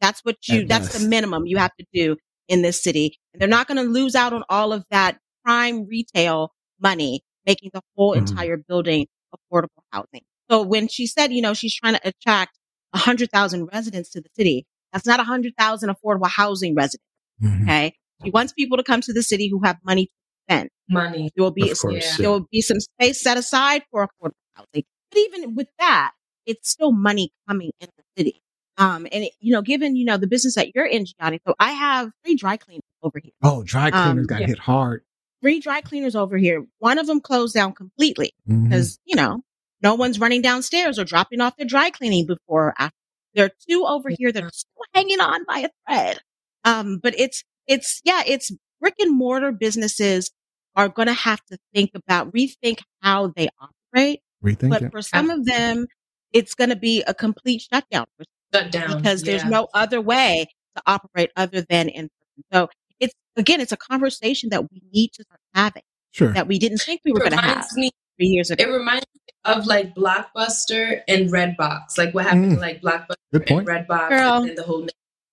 [0.00, 2.16] That's what you, At that's the minimum you have to do
[2.48, 3.18] in this city.
[3.32, 7.70] And they're not going to lose out on all of that prime retail money, making
[7.72, 8.18] the whole Mhm.
[8.18, 10.22] entire building affordable housing.
[10.50, 12.58] So when she said, you know, she's trying to attract
[12.92, 17.06] 100,000 residents to the city, that's not 100,000 affordable housing residents.
[17.42, 17.62] Mhm.
[17.62, 17.94] Okay.
[18.22, 20.12] She wants people to come to the city who have money to
[20.48, 20.70] spend.
[20.88, 21.30] Money.
[21.34, 22.16] There will be course.
[22.18, 24.84] there will be some space set aside for affordable housing.
[25.14, 26.12] But even with that,
[26.44, 28.42] it's still money coming in the city.
[28.76, 31.54] Um, and it, you know, given you know the business that you're in, Gianni, so
[31.60, 33.32] I have three dry cleaners over here.
[33.42, 34.48] Oh, dry cleaners Um, got yeah.
[34.48, 35.02] hit hard.
[35.40, 36.66] Three dry cleaners over here.
[36.78, 39.42] One of them closed down completely because you know
[39.82, 42.96] no one's running downstairs or dropping off their dry cleaning before or after.
[43.34, 46.20] There are two over here that are still hanging on by a thread.
[46.64, 48.50] Um, but it's it's yeah, it's
[48.80, 50.32] brick and mortar businesses
[50.74, 54.20] are going to have to think about rethink how they operate.
[54.44, 54.90] Rethink but it.
[54.92, 55.86] for some of them,
[56.32, 58.96] it's going to be a complete shutdown for Shut down.
[58.98, 62.44] because there's no other way to operate other than in person.
[62.52, 62.68] So
[63.00, 66.32] it's again, it's a conversation that we need to start having Sure.
[66.32, 68.62] that we didn't think we were going to have me three years ago.
[68.62, 71.98] it reminds me of like Blockbuster and Redbox.
[71.98, 72.54] Like what happened Mm.
[72.54, 73.68] to like Blockbuster Good point.
[73.68, 74.42] and Redbox Girl.
[74.44, 74.86] and the whole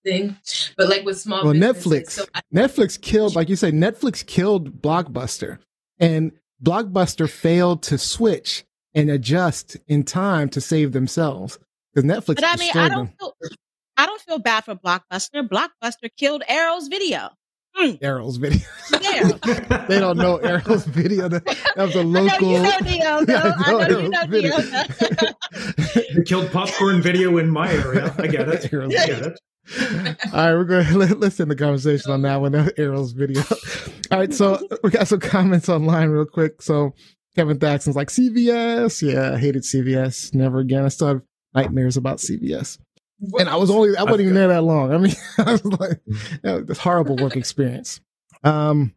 [0.03, 0.35] thing.
[0.77, 2.11] But like with small Well, Netflix.
[2.11, 5.59] So I, Netflix killed, like you say, Netflix killed Blockbuster,
[5.99, 6.31] and
[6.63, 8.63] Blockbuster failed to switch
[8.93, 11.59] and adjust in time to save themselves
[11.93, 13.13] because Netflix But I mean, I destroyed don't them.
[13.19, 13.33] feel
[13.97, 15.47] I don't feel bad for Blockbuster.
[15.47, 17.29] Blockbuster killed Erol's video.
[17.77, 17.99] Mm.
[18.01, 18.59] Erol's video.
[18.89, 19.85] There.
[19.87, 21.29] they don't know Erol's video.
[21.29, 22.51] That, that was a local.
[22.51, 23.25] know you know Dio.
[23.25, 23.33] though.
[23.33, 24.57] Yeah, I know you know video.
[24.59, 26.03] Dio.
[26.15, 28.13] They killed popcorn video in my area.
[28.17, 28.73] I get it.
[28.73, 29.39] Arrow's I get it.
[29.79, 32.51] All right, we're going to let, let's end the conversation on that one.
[32.51, 33.41] That Erol's video.
[34.11, 36.61] All right, so we got some comments online real quick.
[36.61, 36.93] So
[37.35, 39.01] Kevin Thaxton's like CVS.
[39.01, 40.33] Yeah, I hated CVS.
[40.33, 40.85] Never again.
[40.85, 41.21] I still have
[41.53, 42.77] nightmares about CVS.
[43.37, 44.93] And I was only I wasn't even there that long.
[44.93, 46.01] I mean, I was like,
[46.43, 48.01] that was a horrible work experience.
[48.43, 48.93] Um,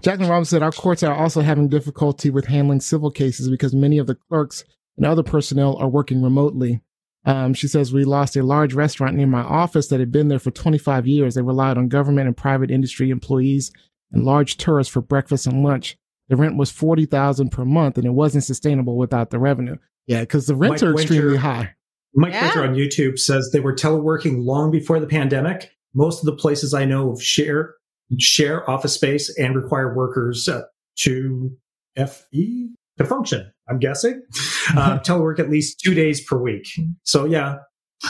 [0.00, 3.98] Jacqueline Robinson said our courts are also having difficulty with handling civil cases because many
[3.98, 4.64] of the clerks
[4.96, 6.80] and other personnel are working remotely.
[7.24, 10.38] Um, she says we lost a large restaurant near my office that had been there
[10.38, 11.34] for 25 years.
[11.34, 13.72] They relied on government and private industry employees
[14.12, 15.98] and large tourists for breakfast and lunch.
[16.28, 19.76] The rent was 40,000 per month and it wasn't sustainable without the revenue.
[20.06, 21.74] Yeah, because the rents Mike are extremely Winter- high.
[22.14, 22.44] Mike Yeah.
[22.46, 25.70] Winter on YouTube says they were teleworking long before the pandemic.
[25.94, 27.74] Most of the places I know of share
[28.18, 30.62] share office space and require workers uh,
[31.00, 31.50] to
[31.96, 33.50] FE to function.
[33.68, 34.22] I'm guessing
[34.76, 36.68] uh, telework at least two days per week.
[37.02, 37.56] So yeah,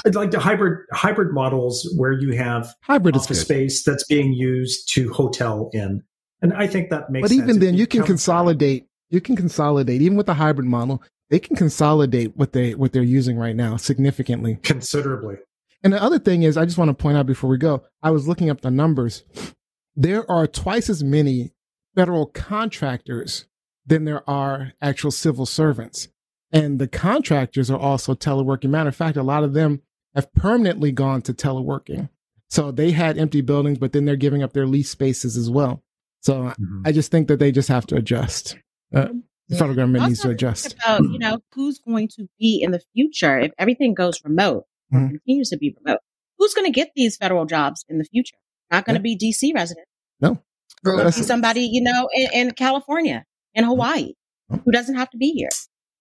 [0.05, 4.93] I'd like the hybrid hybrid models where you have Hybrid office space that's being used
[4.95, 6.03] to hotel in,
[6.43, 7.29] and I think that makes.
[7.29, 7.41] Sense.
[7.41, 8.87] But even then, you can consolidate.
[9.11, 11.03] You can consolidate even with the hybrid model.
[11.31, 14.59] They can consolidate what they what they're using right now significantly.
[14.63, 15.37] considerably.
[15.83, 18.11] And the other thing is, I just want to point out before we go, I
[18.11, 19.25] was looking up the numbers.
[19.95, 21.53] There are twice as many
[21.95, 23.47] federal contractors
[23.87, 26.09] than there are actual civil servants.
[26.53, 28.71] And the contractors are also teleworking.
[28.71, 29.83] Matter of fact, a lot of them
[30.15, 32.09] have permanently gone to teleworking.
[32.49, 35.83] So they had empty buildings, but then they're giving up their lease spaces as well.
[36.27, 36.53] So
[36.85, 38.57] I just think that they just have to adjust.
[38.93, 39.09] Uh,
[39.49, 40.75] the federal government Also, needs to adjust.
[40.75, 44.99] About you know who's going to be in the future if everything goes remote or
[45.01, 45.11] Mhm.
[45.11, 46.01] continues to be remote.
[46.39, 48.37] Who's going to get these federal jobs in the future?
[48.73, 49.89] Not going to be DC residents.
[50.21, 50.43] No.
[50.83, 54.15] Bro, That's- Be somebody you know in, in California, in Hawaii,
[54.65, 55.49] who doesn't have to be here.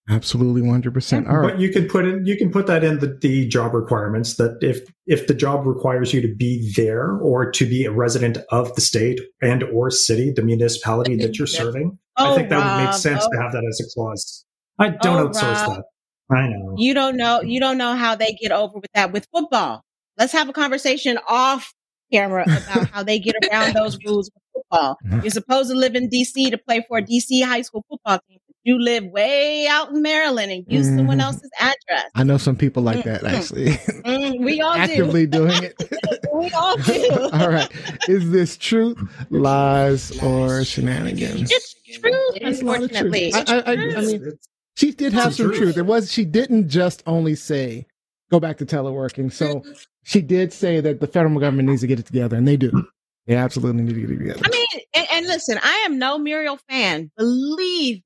[0.08, 1.28] Absolutely, 100%.
[1.28, 1.50] All right.
[1.52, 4.56] But you can put in you can put that in the, the job requirements that
[4.60, 8.72] if if the job requires you to be there or to be a resident of
[8.76, 11.58] the state and or city, the municipality that you're Yeah.
[11.58, 14.44] serving, Oh, I think that would make sense oh, to have that as a clause.
[14.78, 15.76] I don't Oh, outsource Rob.
[15.76, 16.36] that.
[16.36, 16.74] I know.
[16.78, 17.42] You don't know.
[17.42, 19.82] You don't know how they get over with that with football.
[20.16, 21.72] Let's have a conversation off
[22.12, 24.96] camera about how they get around those rules with football.
[25.22, 28.38] You're supposed to live in DC to play for a DC high school football team.
[28.66, 31.22] But you live way out in Maryland and use someone Mhm.
[31.22, 32.10] else's address.
[32.14, 33.66] I know some people like that Mm, actually,
[34.04, 35.76] Mm, we all actively doing it.
[35.78, 35.86] do.
[36.32, 37.28] We all do.
[37.32, 37.70] All right.
[38.08, 38.98] Is this truth,
[39.30, 41.50] lies, or shenanigans?
[41.50, 42.92] It's true, It's a lot truth.
[42.92, 43.32] unfortunately.
[43.32, 44.38] I, I, I, I mean,
[44.76, 45.56] she did have It's some true.
[45.58, 45.76] truth.
[45.78, 47.86] It was she didn't just only say
[48.30, 49.32] go back to teleworking.
[49.32, 49.62] So
[50.04, 52.86] she did say that the federal government needs to get it together, and they do.
[53.26, 54.40] They absolutely need to get it together.
[54.44, 58.04] I mean, and, and listen, I am no Muriel fan, believe, me,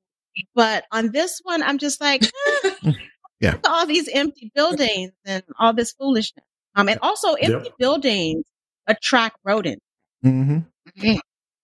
[0.55, 2.92] but on this one, I'm just like, eh,
[3.40, 3.53] Yeah.
[3.53, 6.44] look at all these empty buildings and all this foolishness.
[6.76, 8.44] Um, and also empty buildings
[8.87, 9.85] attract rodents.
[10.24, 10.59] Mm-hmm.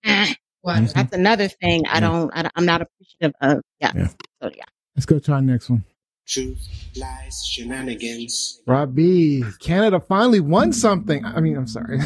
[0.04, 0.80] Eh, Wow.
[0.80, 2.00] That's another thing I Yeah.
[2.00, 3.62] don't, I, am not appreciative of.
[3.80, 3.92] Yeah.
[3.94, 4.08] Yeah.
[4.42, 4.64] So yeah.
[4.96, 5.84] Let's go to our next one.
[6.28, 8.60] Truth, lies, shenanigans.
[8.66, 9.44] Rob B.
[9.60, 11.24] Canada finally won something.
[11.24, 12.00] I mean, I'm sorry.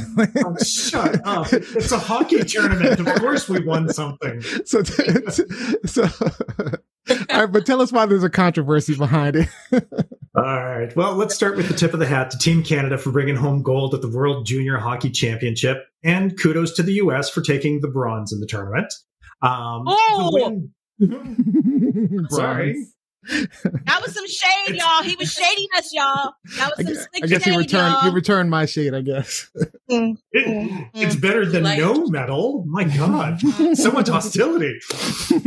[0.45, 1.51] Oh, shut up!
[1.53, 3.01] It's a hockey tournament.
[3.01, 4.43] Of course, we won something.
[4.67, 6.03] so, so,
[7.31, 9.49] all right, but tell us why there's a controversy behind it.
[10.35, 10.95] All right.
[10.95, 13.63] Well, let's start with the tip of the hat to Team Canada for bringing home
[13.63, 17.31] gold at the World Junior Hockey Championship, and kudos to the U.S.
[17.31, 18.93] for taking the bronze in the tournament.
[19.43, 20.31] Um, Oh!
[20.99, 22.85] the win- Sorry.
[23.31, 23.49] Bronze.
[23.87, 25.03] That was some shade, y'all.
[25.03, 26.33] He was shading us, y'all.
[26.57, 27.93] That I was some guess, slick I guess shade, he returned.
[27.93, 28.01] y'all.
[28.03, 28.95] He returned my shade.
[28.95, 29.49] I guess.
[29.89, 30.19] It-
[30.95, 31.21] it's Mm.
[31.21, 32.65] better than Like- no metal.
[32.69, 33.41] My God,
[33.75, 34.79] so much hostility.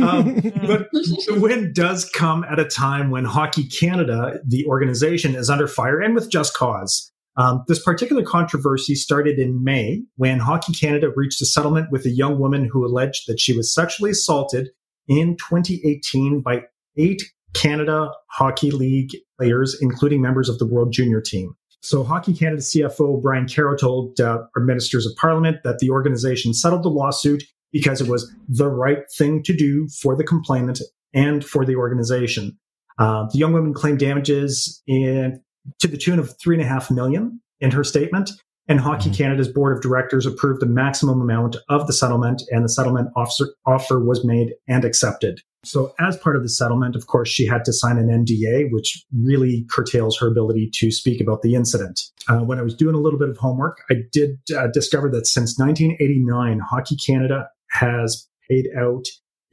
[0.00, 0.34] Um,
[0.66, 5.66] but the win does come at a time when Hockey Canada, the organization, is under
[5.66, 7.10] fire and with just cause.
[7.36, 12.10] Um, this particular controversy started in May when Hockey Canada reached a settlement with a
[12.10, 14.68] young woman who alleged that she was sexually assaulted
[15.08, 16.62] in 2018 by
[16.96, 17.22] eight
[17.54, 21.54] Canada Hockey League players, including members of the World Junior team.
[21.82, 26.54] So, Hockey Canada CFO Brian Cairo told uh, our ministers of parliament that the organization
[26.54, 30.80] settled the lawsuit because it was the right thing to do for the complainant
[31.12, 32.56] and for the organization.
[32.98, 35.40] Uh, the young woman claimed damages in
[35.80, 38.30] to the tune of three and a half million in her statement.
[38.66, 42.68] And Hockey Canada's board of directors approved the maximum amount of the settlement, and the
[42.68, 45.42] settlement officer, offer was made and accepted.
[45.64, 49.04] So, as part of the settlement, of course, she had to sign an NDA, which
[49.12, 52.00] really curtails her ability to speak about the incident.
[52.28, 55.26] Uh, when I was doing a little bit of homework, I did uh, discover that
[55.26, 59.04] since 1989, Hockey Canada has paid out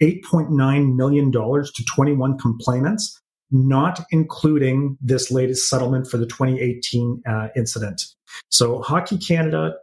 [0.01, 3.19] $8.9 million to 21 complainants,
[3.51, 8.03] not including this latest settlement for the 2018 uh, incident.
[8.49, 9.75] So Hockey Canada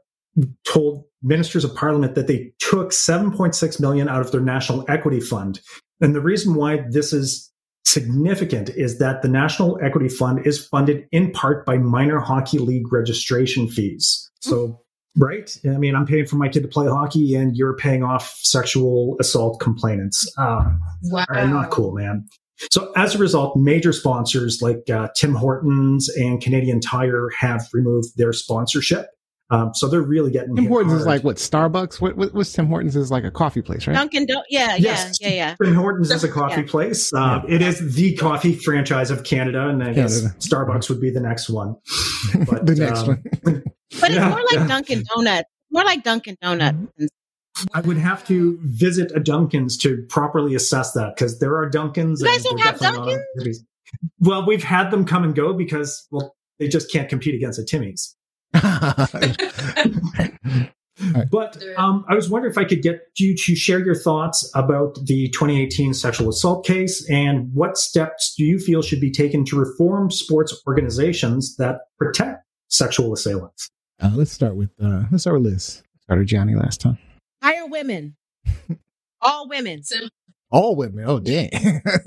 [0.67, 5.61] told ministers of parliament that they took 7.6 million out of their national equity fund.
[6.01, 7.51] And the reason why this is
[7.85, 12.93] significant is that the national equity fund is funded in part by minor hockey league
[12.93, 14.31] registration fees.
[14.41, 14.81] So,
[15.17, 15.57] right?
[15.65, 19.17] I mean, I'm paying for my kid to play hockey and you're paying off sexual
[19.21, 20.31] assault complainants.
[20.37, 20.71] Uh,
[21.05, 21.25] Wow.
[21.31, 22.29] not cool, man.
[22.71, 28.17] So as a result, major sponsors like uh, Tim Hortons and Canadian Tire have removed
[28.17, 29.07] their sponsorship.
[29.51, 32.01] Um, so they're really getting Tim hit Hortons is like what Starbucks.
[32.03, 33.95] What, what what's Tim Hortons is like a coffee place, right?
[33.95, 34.45] Dunkin' Don't.
[34.51, 35.19] Yeah, Yes.
[35.21, 35.55] yeah, yeah, yeah.
[35.63, 36.67] Tim Hortons is a coffee Yeah.
[36.67, 37.13] place.
[37.15, 40.39] Uh, It is the coffee franchise of Canada, and I guess Canada.
[40.41, 41.77] Starbucks would be the next one.
[42.51, 43.25] But, the next um, one.
[44.01, 44.67] But it's more like yeah.
[44.67, 45.49] Dunkin' Donuts.
[45.71, 46.77] More like Dunkin' Donuts.
[47.73, 52.21] I would have to visit a Dunkin's to properly assess that because there are Dunkin's.
[52.21, 53.65] You guys don't have they're definitely not Timmy's.
[54.21, 57.65] Well, we've had them come and go because well, they just can't compete against a
[57.65, 58.15] Timmy's.
[61.31, 64.97] But um, I was wondering if I could get you to share your thoughts about
[65.05, 69.57] the 2018 sexual assault case and what steps do you feel should be taken to
[69.57, 73.71] reform sports organizations that protect sexual assailants?
[74.03, 75.83] uh, let's start with uh, let's start with Liz.
[76.03, 76.99] Started Johnny last time.
[77.43, 78.17] Hire women.
[79.21, 79.83] All women.
[80.51, 81.05] All women.
[81.07, 81.51] Oh dang.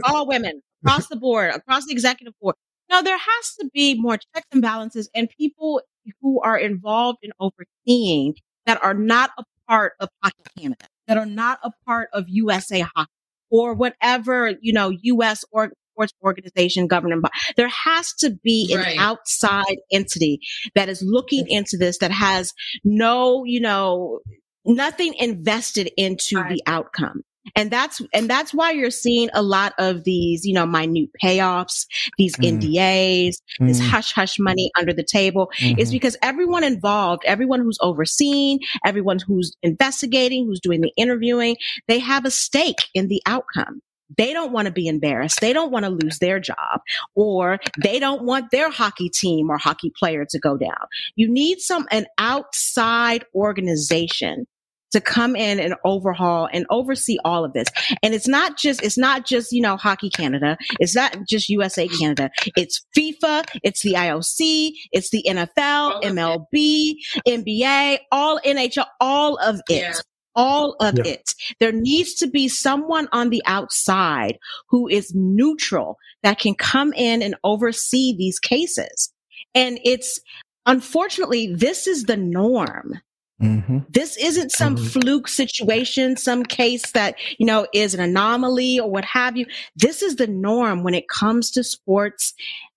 [0.05, 2.55] all women across the board, across the executive board.
[2.91, 5.81] No, there has to be more checks and balances and people
[6.21, 11.25] who are involved in overseeing that are not a part of Hockey Canada, that are
[11.25, 13.09] not a part of USA Hockey
[13.49, 17.29] or whatever, you know, US or sports organization governing by.
[17.57, 18.87] There has to be Right.
[18.95, 20.39] an outside entity
[20.75, 24.19] that is looking into this that has no, you know,
[24.65, 26.49] nothing invested into Right.
[26.49, 27.21] the outcome.
[27.55, 31.85] And that's and that's why you're seeing a lot of these, you know, minute payoffs,
[32.17, 32.59] these Mm.
[32.59, 35.49] NDAs, this Mm, hush hush money under the table.
[35.59, 35.93] It's mhm.
[35.93, 42.25] because everyone involved, everyone who's overseeing, everyone who's investigating, who's doing the interviewing, they have
[42.25, 43.81] a stake in the outcome.
[44.17, 45.39] They don't want to be embarrassed.
[45.39, 46.81] They don't want to lose their job
[47.15, 50.85] or they don't want their hockey team or hockey player to go down.
[51.15, 54.45] You need some, an outside organization
[54.91, 57.67] to come in and overhaul and oversee all of this.
[58.03, 60.57] And it's not just, it's not just, you know, Hockey Canada.
[60.79, 62.29] It's not just USA Canada.
[62.57, 63.45] It's FIFA.
[63.63, 64.71] It's the IOC.
[64.91, 66.13] It's the NFL, of it.
[66.15, 66.93] MLB,
[67.27, 69.81] NBA, all NHL, all of it.
[69.81, 69.93] Yeah.
[70.33, 71.13] All of Yeah.
[71.13, 71.35] it.
[71.59, 74.37] There needs to be someone on the outside
[74.69, 79.11] who is neutral that can come in and oversee these cases.
[79.53, 80.21] And it's,
[80.65, 83.01] unfortunately, this is the norm.
[83.41, 83.85] Mhm.
[83.91, 84.91] This isn't some Mhm.
[84.91, 89.45] fluke situation, some case that, you know, is an anomaly or what have you.
[89.75, 92.33] This is the norm when it comes to sports,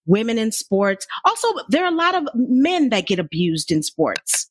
[0.06, 1.06] women in sports.
[1.24, 4.50] Also, there are a lot of men that get abused in sports.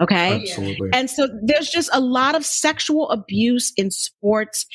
[0.00, 0.40] Okay.
[0.42, 0.90] Absolutely.
[0.92, 4.66] And so there's just a lot of sexual abuse in sports,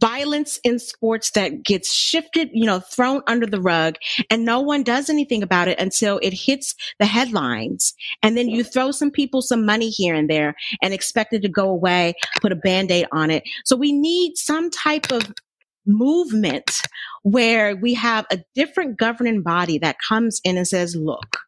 [0.00, 3.96] violence in sports that gets shifted, you know, thrown under the rug
[4.30, 7.94] and no one does anything about it until it hits the headlines.
[8.22, 11.48] And then you throw some people some money here and there and expect it to
[11.48, 13.44] go away, put a band-aid on it.
[13.64, 15.32] So we need some type of
[15.86, 16.82] movement
[17.22, 21.38] where we have a different governing body that comes in and says, look,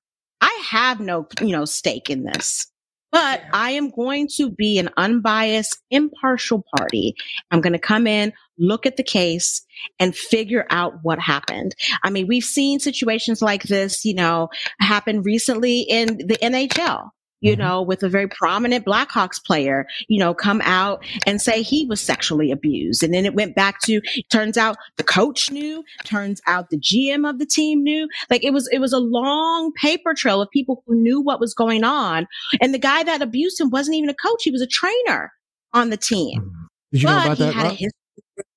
[0.41, 2.67] I have no, you know, stake in this.
[3.13, 7.15] But I am going to be an unbiased, impartial party.
[7.51, 9.61] I'm going to come in, look at the case,
[9.99, 11.75] and figure out what happened.
[12.05, 14.49] I mean, we've seen situations like this, you know,
[14.81, 17.11] happen recently in the NHL.
[17.45, 17.59] You Mhm.
[17.59, 22.01] know, with a very prominent Blackhawks player, you know, come out and say he was
[22.01, 23.03] sexually abused.
[23.03, 27.29] And then it went back to, turns out the coach knew, turns out the GM
[27.29, 28.07] of the team knew.
[28.31, 31.53] Like it was, it was a long paper trail of people who knew what was
[31.53, 32.29] going on.
[32.61, 34.45] And the guy that abused him wasn't even a coach.
[34.45, 35.33] He was a trainer
[35.73, 36.53] on the team.
[36.93, 37.55] Did you know but about he that?
[37.55, 37.91] had a history.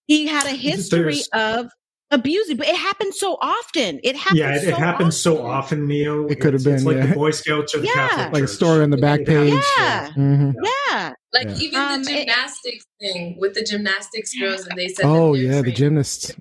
[0.08, 1.72] He had a history There's- of
[2.12, 4.00] abusing, but it happened so often.
[4.04, 4.38] It happened.
[4.39, 5.80] yeah, it, it so happens so often.
[5.80, 6.28] often, Neo.
[6.28, 7.10] It could've It's- It's been, like yeah.
[7.10, 7.94] the Boy Scouts or the Yeah.
[7.94, 8.56] Catholic Like a Church.
[8.56, 9.52] story on the back It happens.
[9.56, 9.63] page.
[9.78, 10.10] Yeah.
[10.15, 10.54] Mhm.
[10.63, 11.13] Yeah.
[11.34, 11.58] Like Yeah.
[11.58, 15.41] even Um, the it- gymnastics thing with the gymnastics girls, and they said, Oh that
[15.43, 16.32] they're yeah, the gymnasts.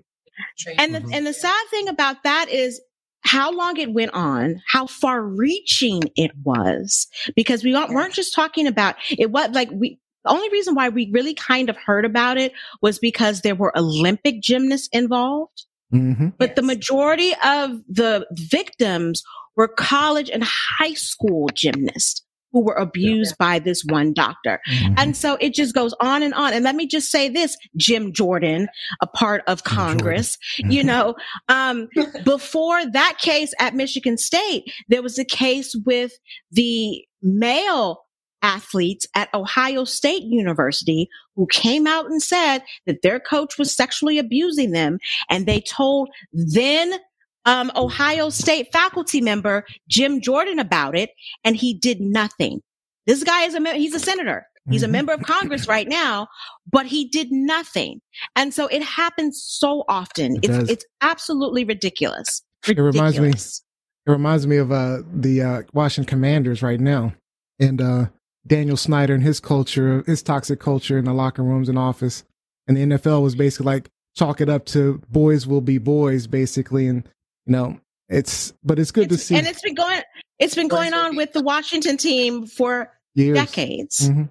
[0.58, 0.80] trained.
[0.80, 1.14] And the, Mhm.
[1.14, 2.80] and the sad thing about that is
[3.22, 8.34] how long it went on, how far reaching it was, because we weren't weren't just
[8.34, 9.30] talking about it.
[9.30, 12.52] Was like we, the only reason why we really kind of heard about it
[12.82, 19.22] was because there were Olympic gymnasts involved, hmm but the majority of the victims
[19.56, 22.22] were college and high school gymnasts
[22.52, 24.60] who were abused by this one doctor.
[24.70, 24.94] Mhm.
[24.96, 26.52] And so it just goes on and on.
[26.52, 28.68] And let me just say this, Jim Jordan,
[29.02, 29.98] a part of Jim Jordan.
[29.98, 30.72] Congress, Mhm.
[30.72, 31.16] you know,
[31.48, 31.88] um,
[32.24, 36.12] before that case at Michigan State, there was a case with
[36.52, 38.03] the male
[38.44, 44.18] athletes at Ohio State University who came out and said that their coach was sexually
[44.18, 44.98] abusing them.
[45.30, 46.92] And they told then
[47.46, 51.10] um, Ohio State faculty member Jim Jordan about it,
[51.42, 52.60] and he did nothing.
[53.06, 54.46] This guy is a he's a senator.
[54.70, 54.92] He's a Mhm.
[54.92, 56.26] member of Congress right now,
[56.70, 58.00] but he did nothing.
[58.36, 60.36] And so it happens so often.
[60.36, 60.58] It does.
[60.64, 62.42] it's it's absolutely ridiculous.
[62.66, 67.12] It reminds me- It reminds me of uh, the uh, Washington Commanders right now,
[67.60, 68.06] and uh,
[68.46, 72.24] Daniel Snyder and his culture, his toxic culture in the locker rooms and office,
[72.68, 76.86] and the NFL was basically like chalk it up to boys will be boys, basically,
[76.86, 77.08] and
[77.46, 80.02] you know it's but it's good It's- to see And it's been going
[80.38, 83.38] it's been going on with the Washington team for years.
[83.38, 84.08] decades.
[84.10, 84.28] Mhm.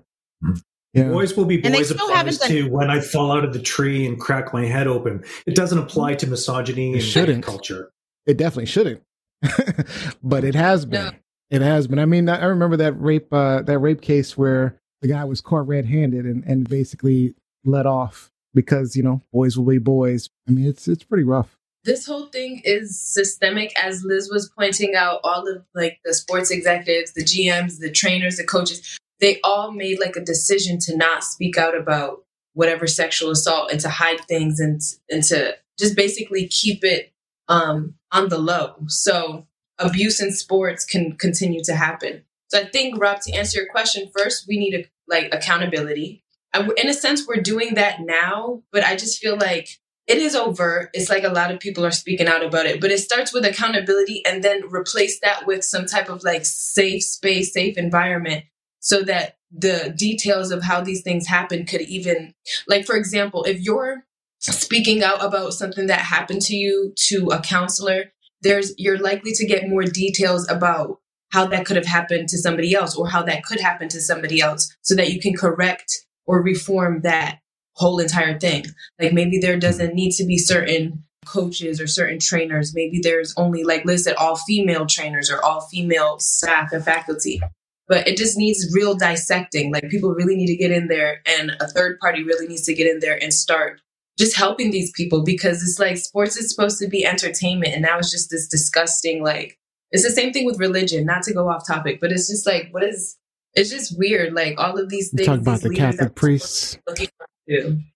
[0.93, 3.43] Yeah, Boys will be And they boys still applies haven't to when I fall out
[3.43, 5.23] of the tree and crack my head open.
[5.47, 7.43] It doesn't apply to misogyny It and shouldn't.
[7.43, 7.91] culture.
[8.27, 9.01] it definitely shouldn't,
[10.23, 11.05] but it has been.
[11.05, 11.11] No.
[11.53, 11.99] It has been.
[11.99, 15.67] I mean, I remember that rape uh, that rape case where the guy was caught
[15.67, 20.29] red-handed and, and basically let off because you know boys will be boys.
[20.47, 21.55] I mean, it's it's pretty rough.
[21.83, 26.49] this whole thing is systemic as liz was pointing out all of like the sports
[26.49, 31.23] executives the gms the trainers the coaches they all made like a decision to not
[31.25, 32.23] speak out about
[32.53, 34.79] whatever sexual assault and to hide things and
[35.09, 37.11] and to just basically keep it
[37.49, 39.45] um on the low so
[39.79, 44.09] abuse in sports can continue to happen so i think rob to answer your question
[44.15, 48.83] first we need a, like accountability I- in a sense we're doing that now but
[48.83, 49.69] i just feel like
[50.07, 50.89] it is overt.
[50.93, 53.45] It's like a lot of people are speaking out about it, but it starts with
[53.45, 58.43] accountability and then replace that with some type of like safe space, safe environment
[58.79, 62.33] so that the details of how these things happen could even,
[62.67, 64.03] like, for example, if you're
[64.39, 68.11] speaking out about something that happened to you to a counselor,
[68.43, 70.99] there's, you're likely to get more details about
[71.31, 74.39] how that could have happened to somebody else or how that could happen to somebody
[74.39, 77.39] else so that you can correct or reform that
[77.75, 78.65] whole entire thing.
[78.99, 82.73] Like maybe there doesn't need to be certain coaches or certain trainers.
[82.75, 87.41] Maybe there's only like listed all female trainers or all female staff and faculty.
[87.87, 89.71] But it just needs real dissecting.
[89.71, 92.75] Like people really need to get in there and a third party really needs to
[92.75, 93.81] get in there and start
[94.17, 97.97] just helping these people because it's like sports is supposed to be entertainment and now
[97.97, 99.57] it's just this disgusting like
[99.91, 102.69] it's the same thing with religion, not to go off topic, but it's just like
[102.71, 103.17] what is
[103.55, 104.33] it's just weird.
[104.33, 105.27] Like all of these You things.
[105.27, 106.77] talk about the Catholic priests.
[106.87, 107.09] looking.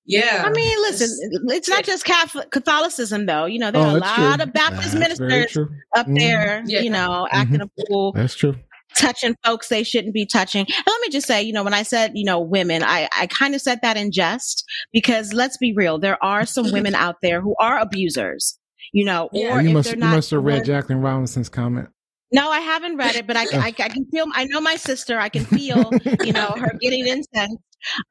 [0.06, 0.44] Yeah.
[0.46, 1.10] I mean, listen,
[1.50, 3.46] it's not just Catholic, Catholicism, though.
[3.46, 4.44] You know, there are a Oh, that's lot true.
[4.44, 5.70] of Baptist That's ministers true.
[5.96, 6.20] up Mhm.
[6.20, 6.82] there, Yeah.
[6.82, 8.56] you know, acting a fool, That's true.
[9.00, 10.66] Touching folks they shouldn't be touching.
[10.68, 13.28] And let me just say, you know, when I said, you know, women, I, I
[13.28, 17.16] kind of said that in jest because let's be real, there are some women out
[17.22, 18.58] there who are abusers,
[18.92, 19.56] you know, Yeah.
[19.58, 21.90] or you if must you must have read Jacqueline Robinson's comment.
[22.32, 25.18] No, I haven't read it, but I, I, I can feel, I know my sister,
[25.18, 25.90] I can feel,
[26.26, 27.58] you know, her getting incensed.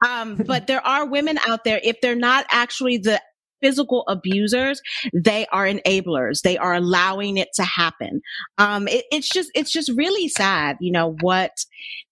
[0.06, 3.20] Um, but there are women out there, if they're not actually the
[3.62, 4.80] physical abusers,
[5.12, 6.42] they are enablers.
[6.42, 8.20] They are allowing it to happen.
[8.58, 11.52] Um, it, it's just, it's just really sad, you know, what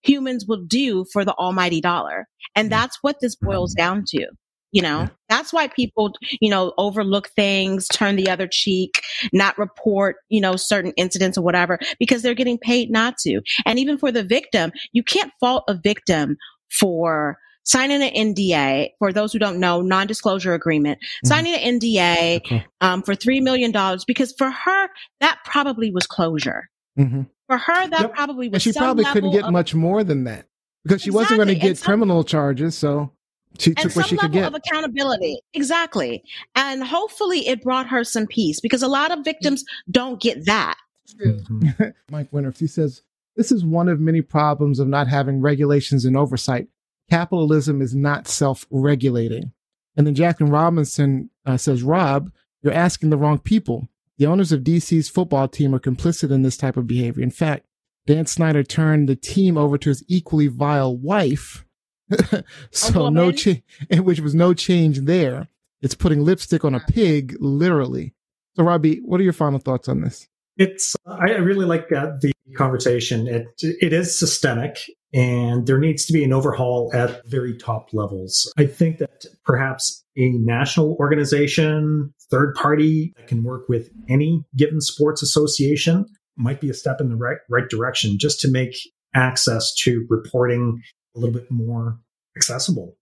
[0.02, 2.28] humans will do for the almighty dollar.
[2.54, 4.26] And that's what this boils down to.
[4.72, 9.00] You know, that's why people, you know, overlook things, turn the other cheek,
[9.32, 13.40] not report, you know, certain incidents or whatever, because they're getting paid not to.
[13.66, 16.36] And even for the victim, you can't fault a victim
[16.72, 18.90] for signing an NDA.
[18.98, 21.28] For those who don't know, non-disclosure agreement, Mhm.
[21.28, 22.64] signing an NDA Okay.
[22.80, 24.88] um, for three million dollars, because for her
[25.20, 26.68] that probably was closure.
[26.96, 28.14] hmm For her, that Yep.
[28.14, 28.54] probably was.
[28.54, 30.46] And she some probably couldn't get of- much more than that
[30.84, 32.74] because she wasn't going to get some- criminal charges.
[32.76, 33.10] So
[33.58, 34.46] she and took some what she level could get.
[34.48, 35.40] of accountability.
[35.52, 36.22] Exactly.
[36.54, 40.76] And hopefully it brought her some peace because a lot of victims don't get that.
[41.18, 41.38] True.
[41.50, 41.92] Mhm.
[42.10, 43.02] Mike Winters, he says,
[43.36, 46.68] This is one of many problems of not having regulations and oversight.
[47.10, 49.52] Capitalism is not self regulating.
[49.96, 52.30] And then Jacqueline Robinson uh, says, Rob,
[52.62, 53.88] you're asking the wrong people.
[54.18, 57.22] The owners of DC's football team are complicit in this type of behavior.
[57.22, 57.66] In fact,
[58.06, 61.64] Dan Snyder turned the team over to his equally vile wife.
[62.70, 65.48] so no change, which was no change there.
[65.80, 68.14] It's putting lipstick on a pig, literally.
[68.56, 70.28] So, Robbie, what are your final thoughts on this?
[70.56, 73.26] It's I I really like uh, the conversation.
[73.26, 74.78] It it is systemic,
[75.14, 78.52] and there needs to be an overhaul at very top levels.
[78.58, 84.80] I think that perhaps a national organization, third party that can work with any given
[84.80, 86.06] sports association
[86.36, 88.76] might be a step in the right right direction, just to make
[89.14, 90.82] access to reporting
[91.14, 91.98] a little bit more
[92.36, 92.96] accessible.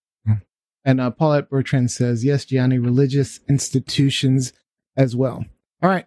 [0.84, 4.52] And uh, Paulette Bertrand says, yes, Gianni, religious institutions
[4.96, 5.44] as well.
[5.80, 6.06] All right.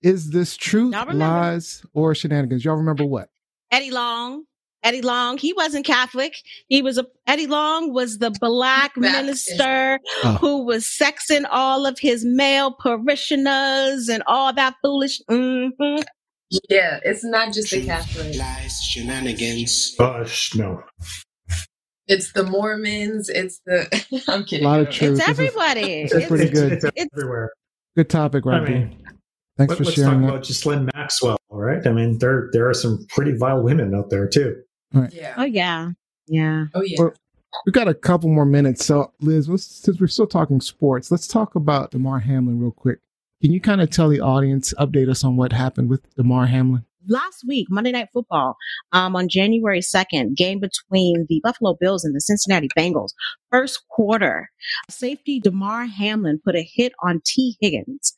[0.00, 2.64] Is this truth, lies, or shenanigans?
[2.64, 3.28] Y'all remember what?
[3.70, 4.44] Eddie Long.
[4.82, 6.34] Eddie Long, he wasn't Catholic.
[6.68, 9.48] He was a Eddie Long was the black Baptist.
[9.50, 10.32] minister Oh.
[10.40, 15.20] who was sexing all of his male parishioners and all that foolish.
[15.28, 15.68] hmm
[16.70, 18.36] Yeah, it's not just the Catholic.
[18.36, 19.94] Lies, shenanigans.
[19.98, 20.82] Gosh, no.
[22.08, 23.28] It's the Mormons.
[23.28, 23.88] It's the.
[24.28, 24.64] I'm A kidding.
[24.64, 25.18] lot of truth.
[25.18, 26.04] It's everybody.
[26.04, 26.72] this is pretty good.
[26.72, 27.50] It's, It's- everywhere.
[27.96, 28.72] good topic, I Robbie.
[28.72, 29.02] mean,
[29.58, 30.28] Thanks let, for us sharing talk that.
[30.28, 31.84] about Ghislaine Maxwell, all right?
[31.86, 34.62] I mean, there there are some pretty vile women out there too.
[34.96, 35.44] Oh Yeah.
[35.44, 35.90] yeah,
[36.26, 36.64] yeah.
[36.74, 36.96] Oh yeah.
[37.00, 37.12] Well,
[37.64, 38.84] We've got a couple more minutes.
[38.84, 42.98] So, Liz, let's, since we're still talking sports, let's talk about Damar Hamlin real quick.
[43.40, 46.84] Can you kind of tell the audience, update us on what happened with Damar Hamlin?
[47.08, 48.56] last week, Monday Night Football,
[48.92, 53.10] um, on January 2nd, game between the Buffalo Bills and the Cincinnati Bengals.
[53.50, 54.50] First quarter,
[54.90, 58.16] safety Damar Hamlin put a hit on Tee Higgins.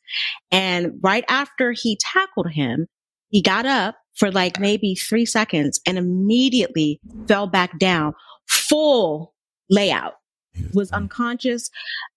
[0.51, 2.87] And right after he tackled him,
[3.29, 8.13] he got up for like maybe three seconds and immediately fell back down,
[8.47, 9.33] full
[9.69, 10.13] layout.
[10.73, 11.69] Was unconscious.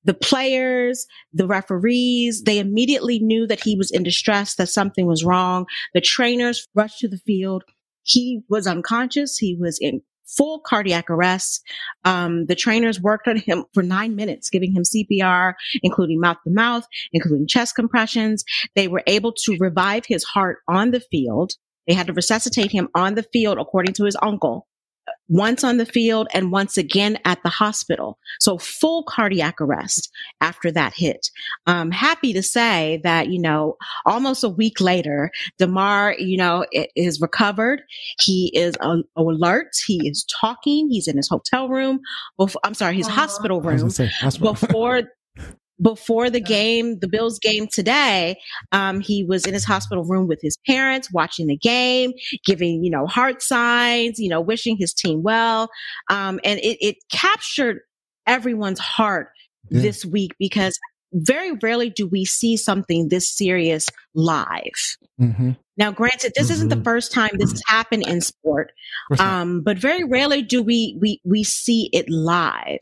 [0.05, 5.23] The players, the referees, they immediately knew that he was in distress, that something was
[5.23, 5.67] wrong.
[5.95, 7.63] The trainers rushed to the field.
[8.03, 9.37] He was unconscious.
[9.37, 10.01] He was in
[10.37, 11.63] full cardiac arrest.
[12.05, 16.53] Um, the trainers worked on him for nine minutes, giving him CPR, including mouth to
[16.53, 18.45] mouth, including chest compressions.
[18.75, 21.53] They were able to revive his heart on the field.
[21.87, 24.67] They had to resuscitate him on the field, according to his uncle,
[25.29, 28.19] once on the field and once again at the hospital.
[28.39, 30.11] So full cardiac arrest
[30.41, 31.29] after that hit.
[31.67, 33.77] I'm happy to say that, you know,
[34.07, 37.83] almost a week later, Damar, you know, i- is recovered.
[38.21, 39.69] He is uh, alert.
[39.87, 40.89] He is talking.
[40.91, 42.01] He's in his hotel room.
[42.41, 43.13] Bef- I'm sorry, his Aw.
[43.13, 44.53] hospital room gonna say, hospital.
[44.55, 45.03] before
[45.83, 48.37] before the game, the Bills game today,
[48.73, 52.13] um, he was in his hospital room with his parents, watching the game,
[52.47, 55.69] giving you know heart signs, you know, wishing his team well,
[56.09, 57.81] um, and it, it captured
[58.27, 59.29] everyone's heart
[59.71, 59.83] Yeah.
[59.83, 60.79] this week because
[61.13, 64.97] very rarely do we see something this serious live.
[65.21, 65.57] Mhm.
[65.79, 66.85] Now, granted, this isn't the Mhm.
[66.85, 68.73] first time this has happened in sport,
[69.11, 69.41] Of course not.
[69.41, 72.81] um, but very rarely do we we we see it live.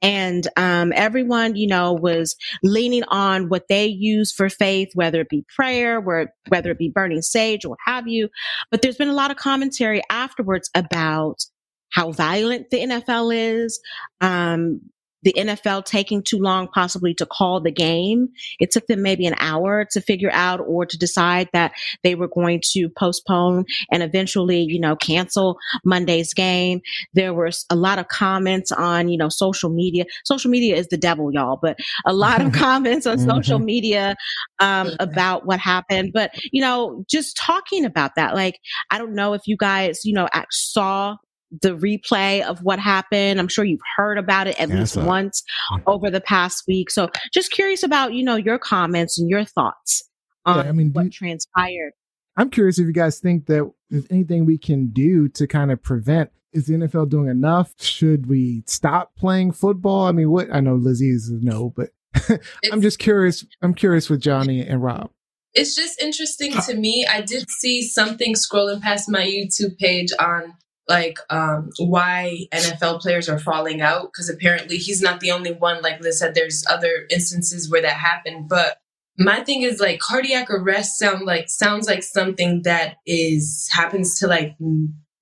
[0.00, 5.28] And um, everyone, you know, was leaning on what they use for faith, whether it
[5.28, 8.28] be prayer, where, whether it be burning sage or what have you.
[8.70, 11.44] But there's been a lot of commentary afterwards about
[11.90, 13.80] how violent the NFL is.
[14.20, 14.80] Um,
[15.22, 18.28] the NFL taking too long possibly to call the game.
[18.58, 22.28] It took them maybe an hour to figure out or to decide that they were
[22.28, 26.80] going to postpone and eventually, you know, cancel Monday's game.
[27.14, 30.04] There was a lot of comments on, you know, social media.
[30.24, 34.16] Social media is the devil, y'all, but a lot of comments on social media
[34.58, 36.12] um, about what happened.
[36.12, 38.58] But, you know, just talking about that, like,
[38.90, 41.16] I don't know if you guys, you know, saw
[41.62, 43.40] the replay of what happened.
[43.40, 45.42] I'm sure you've heard about it at Yeah, least saw once
[45.86, 46.90] over the past week.
[46.90, 50.02] So just curious about, you know, your comments and your thoughts
[50.46, 51.92] on Yeah, I mean, do what you- transpired.
[52.36, 55.82] I'm curious if you guys think that there's anything we can do to kind of
[55.82, 56.30] prevent.
[56.52, 57.74] Is the NFL doing enough?
[57.80, 60.06] Should we stop playing football?
[60.06, 61.90] I mean, what I know Lizzie is a no, but
[62.72, 63.44] I'm just curious.
[63.62, 65.10] I'm curious with Johnny and Rob.
[65.54, 67.06] it's just interesting to me.
[67.08, 70.54] I did see something scrolling past my YouTube page on
[70.90, 75.80] like um, why NFL players are falling out because apparently he's not the only one.
[75.80, 78.48] Like Liz said, there's other instances where that happened.
[78.48, 78.78] But
[79.16, 84.26] my thing is like cardiac arrest sound like sounds like something that is happens to
[84.26, 84.56] like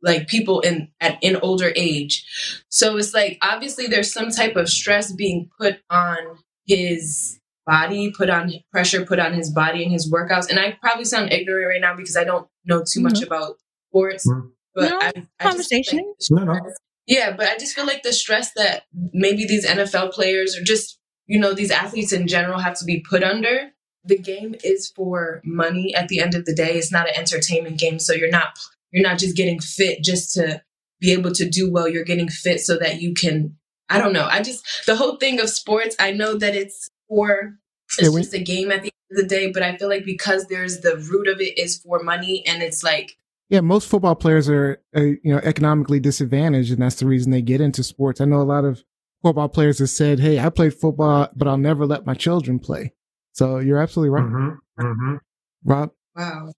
[0.02, 2.24] like people in at in older age.
[2.70, 8.30] So it's like obviously there's some type of stress being put on his body, put
[8.30, 10.48] on pressure, put on his body and his workouts.
[10.48, 13.56] And I probably sound ignorant right now because I don't know too much about
[13.90, 14.26] sports.
[14.26, 14.52] Mhm.
[14.78, 15.98] But No, I, I conversation.
[15.98, 16.60] think- No, no.
[17.06, 20.98] yeah, but I just feel like the stress that maybe these NFL players or just,
[21.26, 23.70] you know, these athletes in general have to be put under.
[24.04, 26.74] The game is for money at the end of the day.
[26.74, 27.98] It's not an entertainment game.
[27.98, 28.58] So you're not
[28.92, 30.62] you're not just getting fit just to
[31.00, 31.88] be able to do well.
[31.88, 33.56] You're getting fit so that you can
[33.90, 34.26] I don't know.
[34.30, 37.54] I just the whole thing of sports, I know that it's for
[37.98, 40.04] it's Yeah, just a game at the end of the day, but I feel like
[40.04, 43.16] because there's the root of it is for money and it's like
[43.50, 47.40] Yeah, most football players are, uh, you know, economically disadvantaged, and that's the reason they
[47.42, 48.20] get into sports.
[48.20, 48.84] I know a lot of
[49.22, 52.92] football players have said, "Hey, I played football, but I'll never let my children play."
[53.32, 55.18] So you're absolutely right, Mhm, mhm.
[55.64, 55.90] Rob.
[56.16, 56.52] wow.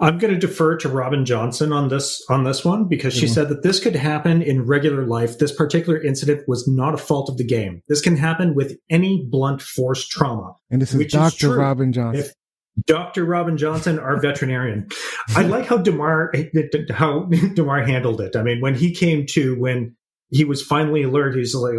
[0.00, 3.34] I'm going to defer to Robin Johnson on this on this one because she Mhm.
[3.34, 5.38] said that this could happen in regular life.
[5.38, 7.82] This particular incident was not a fault of the game.
[7.88, 10.54] This can happen with any blunt force trauma.
[10.70, 11.56] And this is Which is Dr.
[11.56, 12.24] Robin Johnson.
[12.24, 12.32] If
[12.86, 13.24] Dr.
[13.24, 14.88] Robin Johnson, our veterinarian,
[15.36, 16.32] I like how Damar
[16.90, 18.34] how Damar handled it.
[18.34, 19.94] I mean, when he came to when
[20.30, 21.74] he was finally alert, he's like,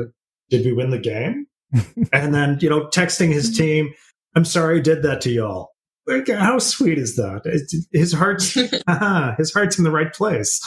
[0.50, 1.48] "Did we win the game?"
[2.14, 3.94] and then you know, texting his team,
[4.36, 5.72] "I'm sorry, I did that to y'all."
[6.06, 7.42] Like, how sweet is that?
[7.46, 8.54] It's, his heart's
[9.38, 10.62] his heart's in the right place.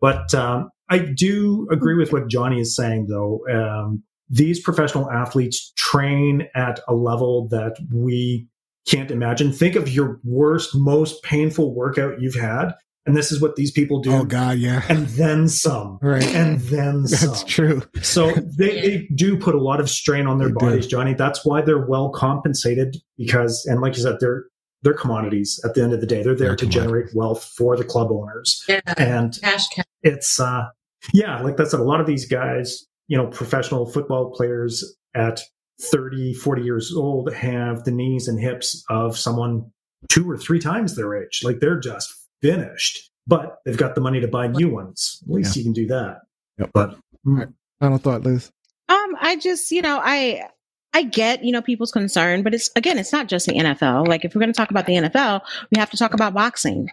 [0.00, 3.40] But um, I do agree with what Johnny is saying, though.
[3.50, 8.46] Um, these professional athletes train at a level that we
[8.88, 9.52] can't imagine.
[9.52, 12.72] Think of your worst, most painful workout you've had,
[13.06, 14.82] and this is what these people do, oh God, yeah.
[14.88, 16.24] and then some, Right.
[16.34, 17.30] and then That's some.
[17.30, 17.82] That's true.
[18.02, 20.58] So they, they do put a lot of strain on their They do.
[20.66, 21.14] bodies, Johnny.
[21.14, 24.44] That's why they're well compensated because, and like you said, they're
[24.82, 26.22] they're commodities at the end of the day.
[26.22, 28.80] They're there They're to generate wealth for the club owners, Yeah.
[28.96, 29.82] and Cash cow.
[30.02, 30.66] it's uh
[31.12, 34.84] yeah like that's a lot of these guys you know professional football players
[35.14, 35.40] at
[35.80, 39.70] 30 40 years old have the knees and hips of someone
[40.08, 42.12] two or three times their age like they're just
[42.42, 45.60] finished but they've got the money to buy new ones at least Yeah.
[45.60, 46.18] you can do that
[46.58, 46.70] Yep.
[46.74, 46.90] but
[47.26, 47.48] mm, Right.
[47.80, 48.50] Final thought, Liz.
[48.88, 50.48] Um, I just, you know, I
[50.94, 54.08] I get, you know, people's concern, but it's again, it's not just the NFL.
[54.08, 56.84] Like if we're going to talk about the NFL, we have to talk about boxing.
[56.86, 56.90] We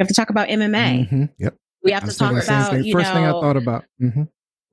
[0.00, 1.08] have to talk about MMA.
[1.08, 1.28] Mhm.
[1.38, 1.54] Yep.
[1.84, 2.84] We have I to was thinking talk the same about, thing.
[2.84, 3.84] you First thing I thought about.
[4.00, 4.22] hmm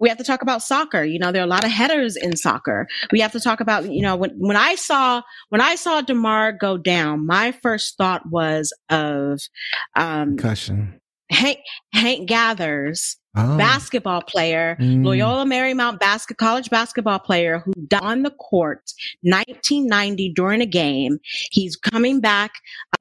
[0.01, 1.03] we have to talk about soccer.
[1.03, 2.87] You know, there are a lot of headers in soccer.
[3.11, 6.51] We have to talk about, you know, when, when I saw, when I saw Damar
[6.53, 9.39] go down, my first thought was of,
[9.95, 10.99] um, Concussion.
[11.29, 11.59] Hank,
[11.93, 13.57] Hank Gathers, Oh.
[13.57, 15.05] basketball player, Mm.
[15.05, 18.91] Loyola Marymount basket, college basketball player who died on the court
[19.21, 21.17] 1990 during a game.
[21.49, 22.51] He's coming back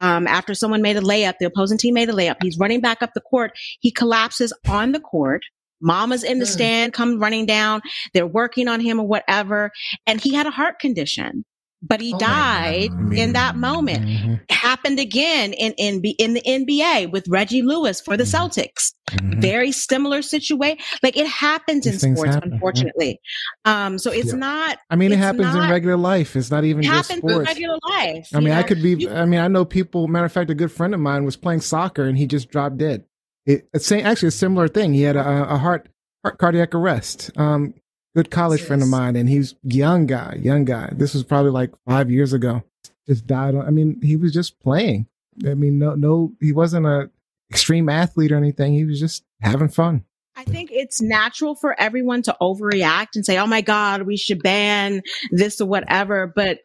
[0.00, 1.34] um, after someone made a layup.
[1.40, 2.36] The opposing team made a layup.
[2.42, 3.50] He's running back up the court.
[3.80, 5.42] He collapses on the court.
[5.80, 6.48] Mama's in the Mm.
[6.52, 7.80] stand, come running down.
[8.14, 9.70] They're working on him or whatever.
[10.06, 11.44] And he had a heart condition,
[11.82, 14.04] but he Oh died in that moment.
[14.06, 14.40] Mhm.
[14.50, 18.34] Happened again in, in, in the NBA with Reggie Lewis for the Mhm.
[18.50, 19.40] Celtics Mhm.
[19.40, 20.78] very similar situation.
[21.02, 22.54] Like it happens These in sports, happen, yeah.
[22.54, 23.20] unfortunately.
[23.64, 24.38] Um, so it's Yeah.
[24.38, 24.78] not.
[24.90, 26.36] I mean, it happens in regular life.
[26.36, 27.48] It's not even It just happens in sports.
[27.48, 28.28] regular life.
[28.34, 28.90] I mean, I could be.
[28.94, 30.06] You- I mean, I know people.
[30.06, 32.78] Matter of fact, a good friend of mine was playing soccer and he just dropped
[32.78, 33.02] dead.
[33.46, 34.94] It, it's actually a similar thing.
[34.94, 35.88] He had a, a heart
[36.24, 37.30] heart cardiac arrest.
[37.36, 37.74] Um,
[38.14, 40.90] good college friend of mine, and he's young guy, young guy.
[40.92, 42.62] This was probably like five years ago.
[43.08, 43.54] Just died.
[43.54, 45.06] on- I mean, he was just playing.
[45.46, 47.10] I mean, no, no, he wasn't a
[47.50, 48.74] extreme athlete or anything.
[48.74, 50.04] He was just having fun.
[50.36, 54.42] I think it's natural for everyone to overreact and say, "Oh my God, we should
[54.42, 56.58] ban this or whatever." But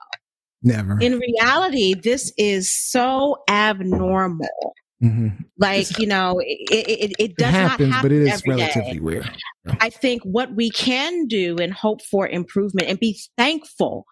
[0.61, 0.99] Never.
[0.99, 4.47] in reality, this is so abnormal.
[5.09, 5.27] Hmm
[5.57, 8.55] Like you know, it it, it It does happens, not happen but it is every
[8.55, 8.71] day.
[8.71, 9.33] relatively rare.
[9.81, 14.05] I think what we can do and hope for improvement and be thankful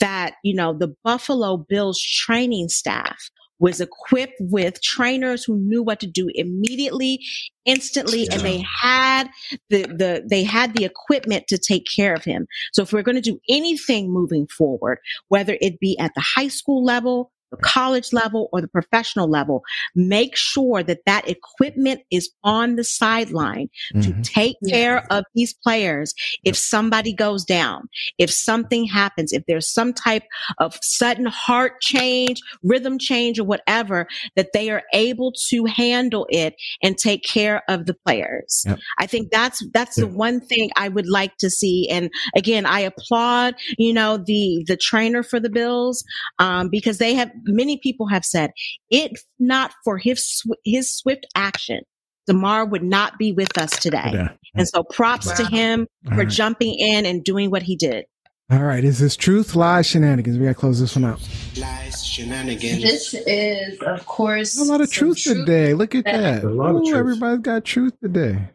[0.00, 3.18] that, you know, the Buffalo Bills training staff
[3.60, 7.20] was equipped with trainers who knew what to do immediately,
[7.64, 9.28] instantly, and they had
[9.70, 12.46] the, the, they had the equipment to take care of him.
[12.72, 16.48] So if we're going to do anything moving forward, whether it be at the high
[16.48, 19.62] school level, the college level or the professional level,
[19.94, 23.68] make sure that that equipment is on the sideline
[24.02, 24.22] to Mhm.
[24.24, 24.74] take Yeah.
[24.74, 27.88] care of these players if somebody goes down,
[28.18, 30.24] if something happens, if there's some type
[30.58, 36.54] of sudden heart change, rhythm change, or whatever, that they are able to handle it
[36.82, 38.62] and take care of the players.
[38.66, 38.78] Yep.
[38.98, 41.88] I think that's that's the one thing I would like to see.
[41.90, 46.04] And again, I applaud, you know, the the trainer for the Bills
[46.38, 48.50] um, because they have many people have said
[48.90, 51.80] if not for his sw- his swift action.
[52.26, 54.10] Damar would not be with us today.
[54.12, 54.28] Yeah.
[54.54, 56.28] And so props to him for right.
[56.28, 58.06] jumping in and doing what he did.
[58.50, 58.84] All right.
[58.84, 60.38] Is this truth, lies, shenanigans?
[60.38, 61.20] We got to close this one out.
[61.58, 62.82] lies, shenanigans.
[62.82, 65.74] This is, of course, A lot of some truth today.
[65.74, 66.44] Look at that- that.
[66.44, 66.96] A lot of Ooh, truth.
[66.96, 68.48] Everybody's got truth today.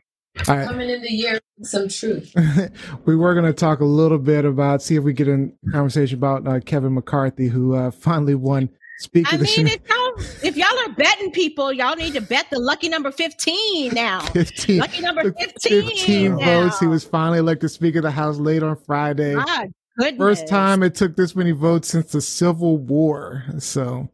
[0.47, 0.67] All right.
[0.67, 2.33] Coming in the year some truth.
[3.05, 6.17] we were going to talk a little bit about, see if we get in conversation
[6.17, 8.69] about uh, Kevin McCarthy, who uh, finally won
[8.99, 12.59] Speaker I mean, if y'all, if y'all are betting people, y'all need to bet the
[12.59, 14.19] lucky number 15 now.
[14.33, 15.89] 15, Lucky number 15.
[15.89, 16.45] 15 now.
[16.45, 16.79] votes.
[16.81, 19.35] He was finally elected Speaker of the House late on Friday.
[19.97, 20.17] Goodness.
[20.17, 23.45] First time it took this many votes since the Civil War.
[23.59, 24.09] So,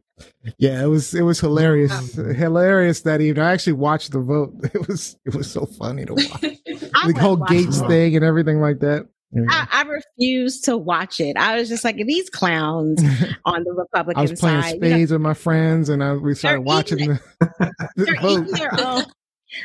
[0.58, 3.44] yeah, it was it was hilarious, hilarious that evening.
[3.44, 4.54] I actually watched the vote.
[4.74, 8.78] It was it was so funny to watch the whole Gaetz thing and everything like
[8.80, 9.08] that.
[9.32, 9.48] There we.
[9.50, 11.36] I, I refused to watch it.
[11.36, 13.02] I was just like, these clowns
[13.44, 14.28] on the Republican side.
[14.28, 14.74] I was playing side.
[14.74, 17.50] you know, spades with my friends, and I, we started They're watching eating the,
[17.96, 18.40] the they're vote.
[18.42, 19.04] eating their own.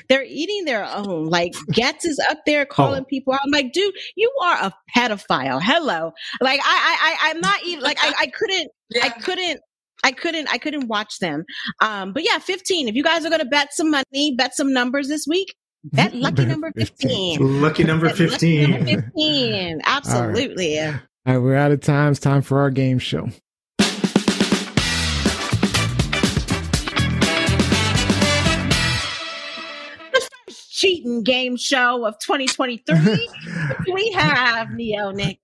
[0.09, 1.25] They're eating their own.
[1.25, 3.05] Like Gaetz is up there calling Oh.
[3.09, 3.39] people out.
[3.43, 5.59] I'm like, dude, you are a pedophile.
[5.61, 6.11] Hello.
[6.39, 8.69] Like I, I, I I'm not even like I, I couldn't,
[9.01, 9.59] I couldn't,
[10.03, 11.45] I couldn't, I couldn't watch them.
[11.81, 12.89] Um, but yeah, 15.
[12.89, 15.53] If you guys are gonna bet some money, bet some numbers this week,
[15.83, 17.61] bet lucky number 15.
[17.61, 18.85] Lucky number Bet lucky number 15.
[18.85, 19.81] 15.
[19.85, 20.79] Absolutely.
[20.79, 20.93] All
[21.25, 22.11] right, we're out of time.
[22.11, 23.29] It's time for our game show.
[30.49, 33.29] Cheating game show of 2023.
[33.93, 35.37] we have Neonix.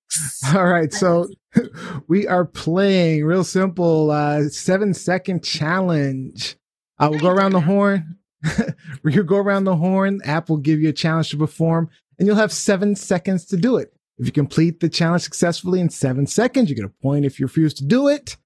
[0.56, 1.28] All right, so
[2.08, 6.56] we are playing real simple uh seven second challenge.
[6.98, 8.18] I will go around the horn.
[9.04, 10.22] you go around the horn.
[10.24, 13.78] App will give you a challenge to perform, and you'll have seven seconds to do
[13.78, 13.94] it.
[14.18, 17.26] If you complete the challenge successfully in seven seconds, you get a point.
[17.26, 18.38] If you refuse to do it,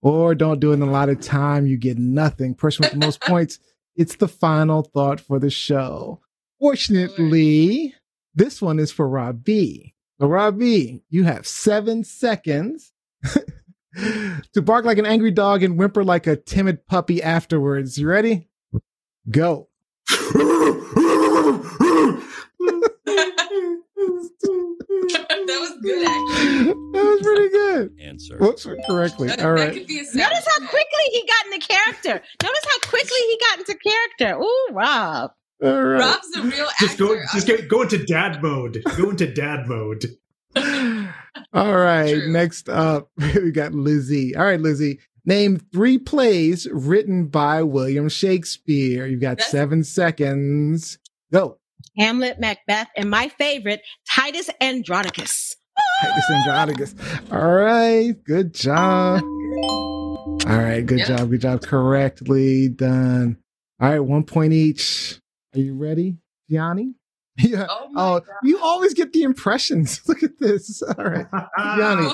[0.00, 2.54] or don't do it in a lot of time, you get nothing.
[2.54, 3.58] Person with the most points,
[3.96, 6.20] it's the final thought for the show.
[6.58, 7.94] Fortunately,
[8.34, 9.94] this one is for Rob B.
[10.20, 12.92] So, Rob B, you have seven seconds
[14.52, 17.98] to bark like an angry dog and whimper like a timid puppy afterwards.
[17.98, 18.48] You ready?
[19.30, 19.68] Go.
[25.46, 26.74] that was good, actually.
[26.92, 27.92] that was pretty good.
[28.00, 28.36] Answer.
[28.38, 29.28] Whoops, correctly.
[29.28, 29.72] That, All that right.
[29.72, 30.16] could be a sound.
[30.16, 32.22] Notice how quickly he got into character.
[32.42, 34.42] Notice how quickly he got into character.
[34.42, 35.30] Ooh, Rob.
[35.62, 36.00] All right.
[36.00, 36.86] Rob's a real actor.
[36.86, 38.82] Just go, just get, go into dad mode.
[38.96, 40.04] Go into dad mode.
[41.52, 42.14] All right.
[42.14, 42.32] True.
[42.32, 44.34] Next up, we got Lizzie.
[44.34, 44.98] All right, Lizzie.
[45.24, 49.06] Name three plays written by William Shakespeare.
[49.06, 50.98] You've got seven seconds.
[51.32, 51.58] Go.
[51.96, 55.54] Hamlet, Macbeth, and my favorite, Titus Andronicus.
[56.02, 56.94] Titus Andronicus.
[57.30, 58.14] All right.
[58.24, 59.22] Good job.
[59.22, 60.84] All right.
[60.84, 61.16] Good Yeah.
[61.18, 61.30] job.
[61.30, 61.62] Good job.
[61.62, 63.36] Correctly done.
[63.80, 64.00] All right.
[64.00, 65.20] One point each.
[65.54, 66.16] Are you ready,
[66.50, 66.94] Gianni?
[67.38, 67.66] Yeah.
[67.70, 70.02] Oh Oh, you always get the impressions.
[70.08, 70.82] Look at this.
[70.82, 71.26] All right.
[71.58, 72.12] Gianni.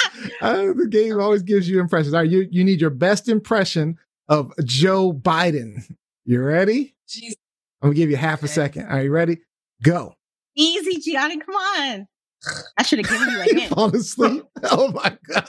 [0.40, 2.14] Uh, the game always gives you impressions.
[2.14, 2.30] All right.
[2.30, 5.82] You, you need your best impression of Joe Biden.
[6.24, 6.94] You ready?
[7.08, 7.32] Jeez.
[7.82, 8.86] I'm going to give you half a second.
[8.86, 9.38] Are you ready?
[9.82, 10.14] Go.
[10.56, 12.06] Easy, Gianni, come on.
[12.76, 13.74] I should have given you a hint.
[13.74, 14.44] fall asleep.
[14.64, 15.48] Oh my god!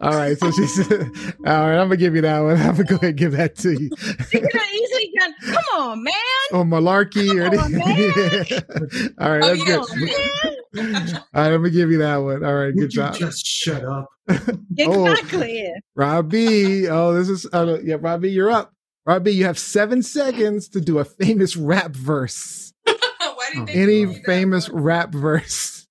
[0.00, 1.02] All right, so she said,
[1.46, 2.56] "All right, I'm gonna give you that one.
[2.56, 3.90] I'm gonna go ahead and give that to you."
[4.32, 5.34] You could have easily done.
[5.44, 6.14] Come on, man.
[6.52, 7.38] Oh, malarkey.
[7.38, 7.58] Ready?
[7.58, 7.74] on,
[9.18, 9.76] All right, Oh, that's yeah.
[9.98, 10.00] good.
[10.44, 10.56] Man.
[10.76, 12.44] All right, I'm gonna give you that one.
[12.44, 14.08] All right, good Would you job, just shut up?
[14.76, 15.72] Exactly.
[15.96, 16.88] Robbie.
[16.88, 18.72] Oh, this is uh, yeah, Robbie, you're up.
[19.06, 22.72] Robbie, you have seven seconds to do a famous rap verse.
[22.84, 22.94] Why
[23.54, 24.24] did Any do that?
[24.26, 25.86] famous rap verse.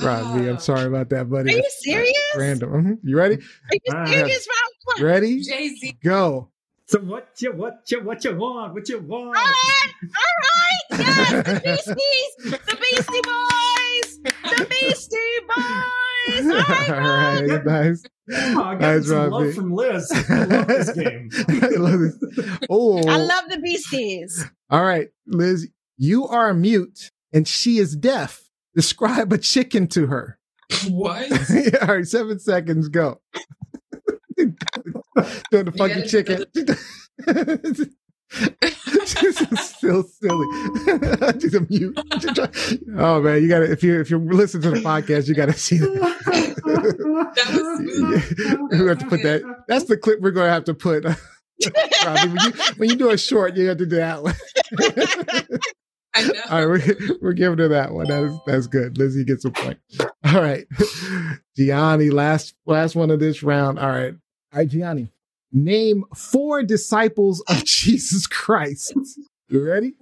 [0.00, 1.52] Robbie, I'm sorry about that, buddy.
[1.52, 2.12] Are you serious?
[2.32, 2.70] that's Random.
[2.70, 2.98] Mhm.
[3.02, 3.34] You ready?
[3.36, 4.06] Are you Ah.
[4.06, 5.02] serious, Rob?
[5.02, 5.42] Ready?
[5.42, 5.98] Jay Z.
[6.02, 6.50] Go.
[6.88, 8.72] So what you what you what you want?
[8.74, 9.36] What you want?
[9.36, 11.00] All right, all right,
[11.64, 15.16] yes, the Beasties, the Beastie Boys, the Beastie
[15.48, 15.92] Boys.
[16.28, 17.64] Oh all right, All Rob.
[17.66, 18.02] nice.
[18.32, 19.30] Oh, I got Nice, some Robbie.
[19.46, 20.12] love from Liz.
[20.28, 21.28] I love this game.
[21.48, 22.58] I love this.
[22.70, 24.44] Oh, I love the Beasties.
[24.70, 28.42] all right, Liz, you are mute and she is deaf.
[28.76, 30.38] Describe a chicken to her.
[30.88, 31.30] What?
[31.82, 33.20] all right, seven seconds, go.
[35.50, 36.44] Doing the fucking chicken.
[39.06, 40.46] She's still silly.
[41.40, 41.98] She's a mute.
[42.98, 45.78] Oh man, you gotta if you if you listen to the podcast, you gotta see
[45.78, 46.56] that.
[47.36, 49.42] That we have to put that.
[49.68, 51.04] That's the clip we're gonna have to put.
[51.04, 54.34] Robbie, when you when you do a short, you have to do that one.
[56.14, 56.40] I know.
[56.50, 58.08] All right, we're, we're giving her that one.
[58.08, 58.98] That is that's good.
[58.98, 59.78] Lizzie gets a point.
[60.24, 60.66] All right,
[61.56, 63.78] Gianni, last last one of this round.
[63.78, 64.14] All right,
[64.56, 65.12] all right, Gianni,
[65.52, 68.94] name four disciples of Jesus Christ.
[69.50, 69.92] You ready?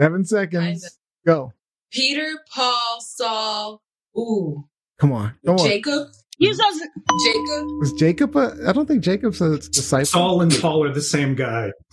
[0.00, 0.98] Seven seconds.
[1.24, 1.52] Go.
[1.92, 3.82] Peter, Paul, Saul.
[4.18, 4.64] Ooh.
[4.98, 5.34] Come on.
[5.46, 5.64] Come on.
[5.64, 6.08] Jacob.
[6.38, 7.66] You so Jacob.
[7.78, 8.36] Was Jacob?
[8.36, 10.06] A, I don't think Jacob's a disciple.
[10.06, 11.70] Saul and Paul are the same guy.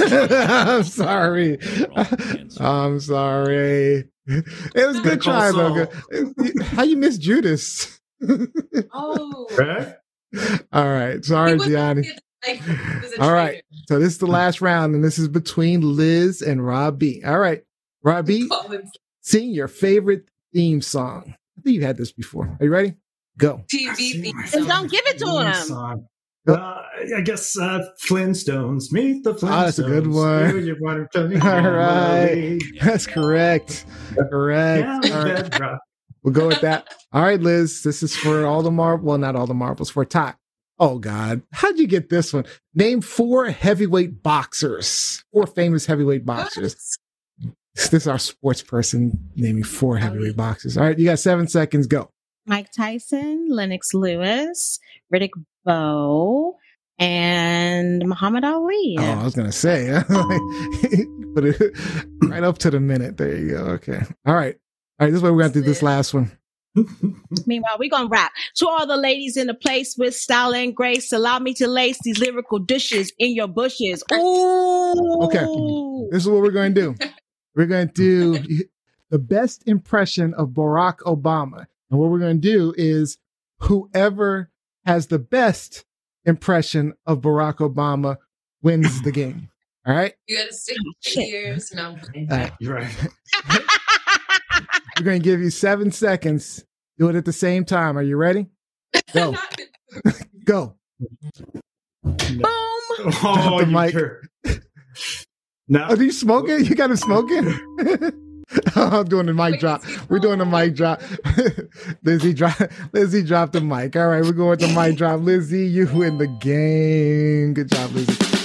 [0.00, 1.58] I'm sorry.
[2.58, 4.08] I'm sorry.
[4.26, 5.86] It was a good try though.
[6.62, 8.00] How you miss Judas?
[8.94, 9.46] Oh.
[9.58, 9.96] Right?
[10.72, 11.24] All right.
[11.24, 12.08] Sorry, Gianni.
[12.08, 13.62] like- he was a All right.
[13.88, 17.22] So this is the last round, and this is between Liz and Rob B.
[17.24, 17.62] All right.
[18.02, 18.50] Rob B,
[19.22, 21.24] sing your favorite theme song.
[21.58, 22.54] I think you've had this before.
[22.60, 22.94] Are you ready?
[23.38, 23.64] Go.
[23.72, 24.66] TV theme song.
[24.66, 26.06] don't give it to him.
[26.46, 26.82] Uh,
[27.16, 28.92] I guess uh, Flintstones.
[28.92, 29.50] Meet the Flintstones.
[29.50, 30.50] Ah, that's a good one.
[30.50, 32.34] Do you want to tell me All your right.
[32.34, 32.78] melody?
[32.82, 33.86] That's correct.
[34.30, 34.82] Correct.
[34.84, 35.78] Down All right.
[36.24, 36.88] We'll go with that.
[37.12, 37.82] All right, Liz.
[37.82, 39.06] This is for all the marbles.
[39.06, 39.90] Well, not all the marbles.
[39.90, 40.34] For Ty.
[40.80, 42.46] Oh God, how'd you get this one?
[42.74, 45.22] Name four heavyweight boxers.
[45.32, 46.98] Four famous heavyweight boxers.
[47.76, 50.76] This is our sports person naming four oh, heavyweight boxers.
[50.76, 51.86] All right, you got seven seconds.
[51.86, 52.10] Go.
[52.46, 54.80] Mike Tyson, Lennox Lewis,
[55.14, 55.30] Riddick
[55.64, 56.56] Bowe,
[56.98, 58.96] and Muhammad Ali.
[58.98, 61.08] Oh, I was gonna say, it
[62.24, 63.16] right up to the minute.
[63.16, 63.56] There you go.
[63.74, 64.02] Okay.
[64.26, 64.56] All right.
[65.00, 65.10] All right.
[65.10, 65.60] This is what we're gonna do.
[65.62, 66.30] This last one.
[67.46, 68.32] Meanwhile, we're gonna rap.
[68.56, 71.98] To all the ladies in the place with style and grace, allow me to lace
[72.04, 74.02] these lyrical dishes in your bushes.
[74.12, 75.22] Ooh.
[75.24, 75.44] Okay.
[76.10, 76.94] This is what we're going to do.
[77.56, 78.64] We're going to do
[79.10, 81.66] the best impression of Barack Obama.
[81.88, 83.16] And what we're going to do is
[83.60, 84.50] whoever
[84.84, 85.84] has the best
[86.24, 88.16] impression of Barack Obama
[88.60, 89.50] wins the game.
[89.86, 90.14] All right.
[90.26, 91.72] You gotta stick Oh, with your ears.
[91.74, 92.32] No, I'm kidding.
[92.32, 92.96] All right.
[94.96, 95.04] You're right.
[95.04, 96.64] We're going to give you seven seconds.
[96.98, 97.98] Do it at the same time.
[97.98, 98.46] Are you ready?
[99.12, 99.34] Go.
[100.44, 100.76] Go.
[102.02, 102.42] Boom.
[102.44, 103.92] Oh, the you mic.
[103.92, 104.22] sure?
[105.68, 105.82] No.
[105.84, 106.64] Are you smoking?
[106.64, 107.52] You got him smoking?
[108.76, 109.82] Oh, I'm doing the mic Wait, drop.
[110.08, 111.00] We're doing the mic drop.
[112.04, 112.60] Lizzie drop.
[112.92, 113.96] Lizzie dropped the mic.
[113.96, 115.20] All right, we're going with the mic drop.
[115.20, 117.54] Lizzie, you win the game.
[117.54, 118.43] Good job, Lizzie.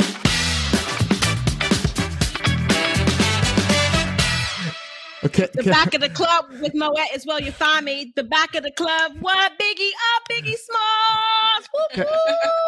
[5.23, 5.47] Okay.
[5.53, 5.69] The okay.
[5.69, 7.41] back of the club with Moet as well.
[7.41, 8.13] you find me.
[8.15, 9.13] The back of the club.
[9.19, 9.51] What?
[9.59, 11.69] Biggie up, Biggie Smalls.
[11.73, 12.05] Woo, woo.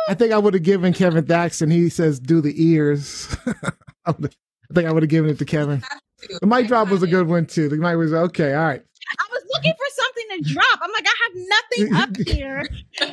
[0.09, 1.71] I think I would have given Kevin Thaxton.
[1.71, 3.33] He says, "Do the ears."
[4.05, 4.13] I
[4.73, 5.83] think I would have given it to Kevin.
[6.39, 7.69] The mic drop was a good one too.
[7.69, 8.53] The mic was okay.
[8.53, 8.81] All right.
[9.19, 10.79] I was looking for something to drop.
[10.81, 12.63] I'm like, I have nothing up here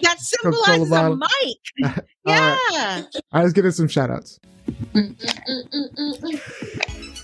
[0.03, 1.17] that symbolizes a bottle.
[1.17, 1.59] mic.
[2.27, 2.59] All right.
[2.73, 3.03] Yeah.
[3.15, 3.43] All right.
[3.43, 4.39] Let's get in some shout outs.
[4.93, 7.15] Mm, mm, mm,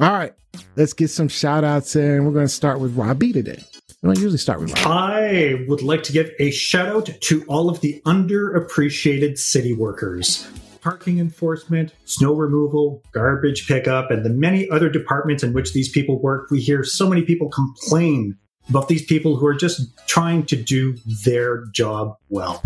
[0.00, 0.32] All right.
[0.76, 2.24] Let's get some shout outs in.
[2.24, 3.62] We're going to start with Robbie today.
[4.02, 4.86] We don't usually start with Robbie.
[4.86, 10.48] I would like to give a shout out to all of the underappreciated city workers.
[10.80, 16.20] Parking enforcement, snow removal, garbage pickup, and the many other departments in which these people
[16.20, 16.50] work.
[16.50, 18.36] We hear so many people complain
[18.68, 22.62] about these people who are just trying to do their job well.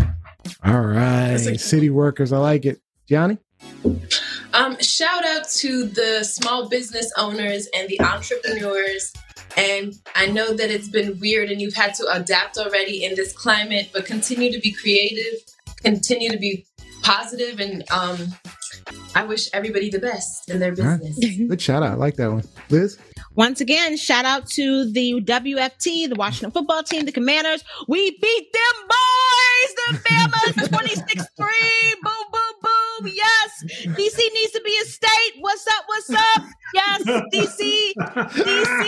[0.63, 1.37] All right.
[1.37, 2.33] City workers.
[2.33, 2.81] I like it.
[3.07, 3.37] Gianni?
[4.53, 9.13] Um, shout out to the small business owners and the entrepreneurs.
[9.55, 13.33] And I know that it's been weird and you've had to adapt already in this
[13.33, 15.41] climate, but continue to be creative,
[15.83, 16.65] continue to be
[17.03, 18.33] positive, and um,
[19.15, 20.99] I wish everybody the best in their All right.
[20.99, 21.37] business.
[21.49, 21.91] Good shout out.
[21.91, 22.43] I like that one.
[22.69, 22.97] Liz?
[23.35, 27.63] Once again, shout out to the WFT, the Washington football team, the Commanders.
[27.87, 31.47] We beat them boys, the Bamas, 26 3.
[32.03, 32.76] Boom, boom, boom.
[33.03, 33.63] Yes.
[33.85, 35.33] DC needs to be a state.
[35.39, 35.83] What's up?
[35.87, 36.43] What's up?
[36.73, 37.93] Yes, DC.
[37.97, 38.85] DC.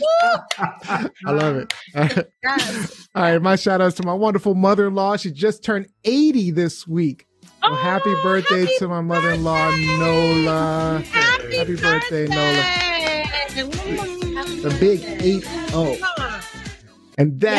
[0.00, 1.08] Woo.
[1.26, 1.74] I love it.
[1.94, 2.26] All right.
[3.14, 3.42] All right.
[3.42, 5.16] My shout outs to my wonderful mother in law.
[5.16, 7.26] She just turned 80 this week.
[7.62, 9.70] Well, oh, happy Oh, birthday happy to my mother in law.
[9.76, 11.02] Nola.
[11.10, 13.24] Happy, Happy birthday, birthday,
[14.62, 15.96] The big 8 0.
[17.18, 17.54] And that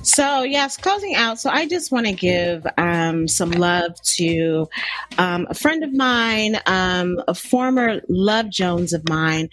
[0.03, 1.39] So yes, closing out.
[1.41, 4.69] So I just want to give um, some love to
[5.17, 9.49] um, a friend of mine, um, a former Love Jones of mine,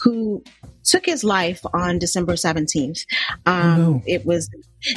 [0.00, 0.44] who
[0.84, 3.04] took his life on December seventeenth.
[3.46, 4.02] Um, Oh, no.
[4.06, 4.50] It was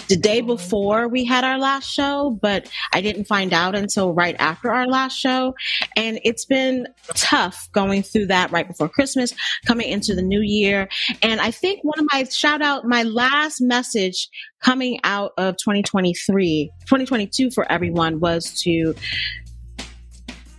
[0.08, 4.36] the day before we had our last show, but I didn't find out until right
[4.40, 5.56] after our last show,
[5.96, 9.34] and it's been tough going through that right before Christmas,
[9.66, 10.90] coming into the new year.
[11.22, 14.30] And I think one of my shout out, my last message
[14.62, 18.94] coming out of 2023, 2022 for everyone was to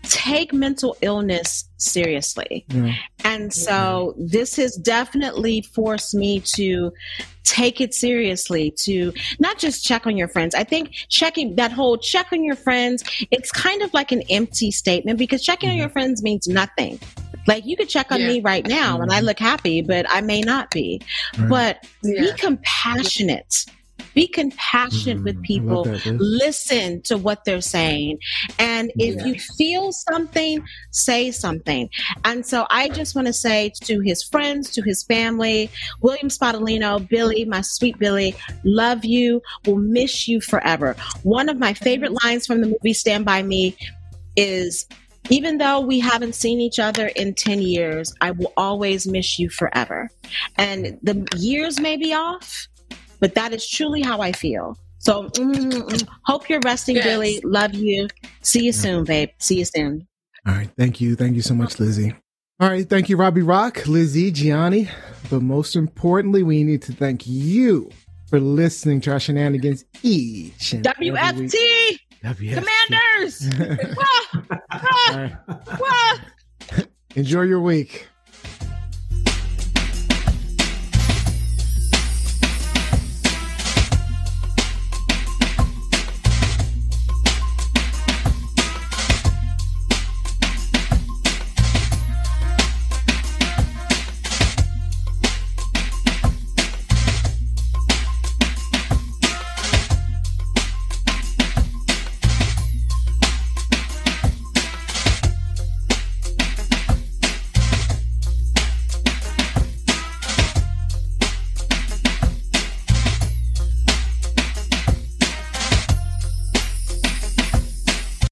[0.03, 2.67] take mental illness seriously.
[2.69, 2.95] Yeah.
[3.25, 6.93] And so this has definitely forced me to
[7.51, 10.55] take it seriously to not just check on your friends.
[10.55, 14.71] I think checking that whole check on your friends, it's kind of like an empty
[14.71, 15.81] statement because checking on mm-hmm.
[15.81, 17.01] your friends means nothing.
[17.47, 18.29] Like you could check on Yeah.
[18.29, 21.01] me right now and I look happy, but I may not be.
[21.37, 21.49] Right.
[21.49, 22.37] But be Yeah.
[22.37, 23.67] compassionate.
[24.15, 25.85] Be compassionate Mm, with people.
[25.85, 28.19] that, Listen to what they're saying.
[28.59, 29.25] And if Yeah.
[29.27, 31.89] you feel something, say something.
[32.25, 35.71] And so I just want to say to his friends, to his family,
[36.03, 38.35] William Spadolino, Billy, my sweet Billy,
[38.65, 40.97] love you, will miss you forever.
[41.23, 43.77] One of my favorite lines from the movie Stand By Me
[44.37, 44.87] is
[45.29, 49.49] even though we haven't seen each other in 10 years, I will always miss you
[49.51, 50.11] forever.
[50.57, 52.67] And the years may be off,
[53.21, 54.77] but that is truly how I feel.
[54.99, 57.05] So, mm, mm, hope you're resting, Yes.
[57.05, 57.41] Billy.
[57.45, 58.09] Love you.
[58.43, 59.31] See you soon, babe.
[59.39, 60.07] See you soon.
[60.47, 60.71] All right.
[60.77, 61.17] Thank you.
[61.17, 62.15] Thank you so much, Lizzie.
[62.59, 62.87] All right.
[62.89, 64.91] Thank you, Robbie Rock, Lizzie, Gianni.
[65.31, 67.91] But most importantly, we need to thank you
[68.29, 71.21] for listening to our shenanigans each and every week.
[71.21, 72.55] WFT WFT.
[72.55, 73.97] Commanders.
[73.97, 74.59] Wah,
[75.09, 76.83] wah, wah.
[77.17, 78.09] Enjoy your week.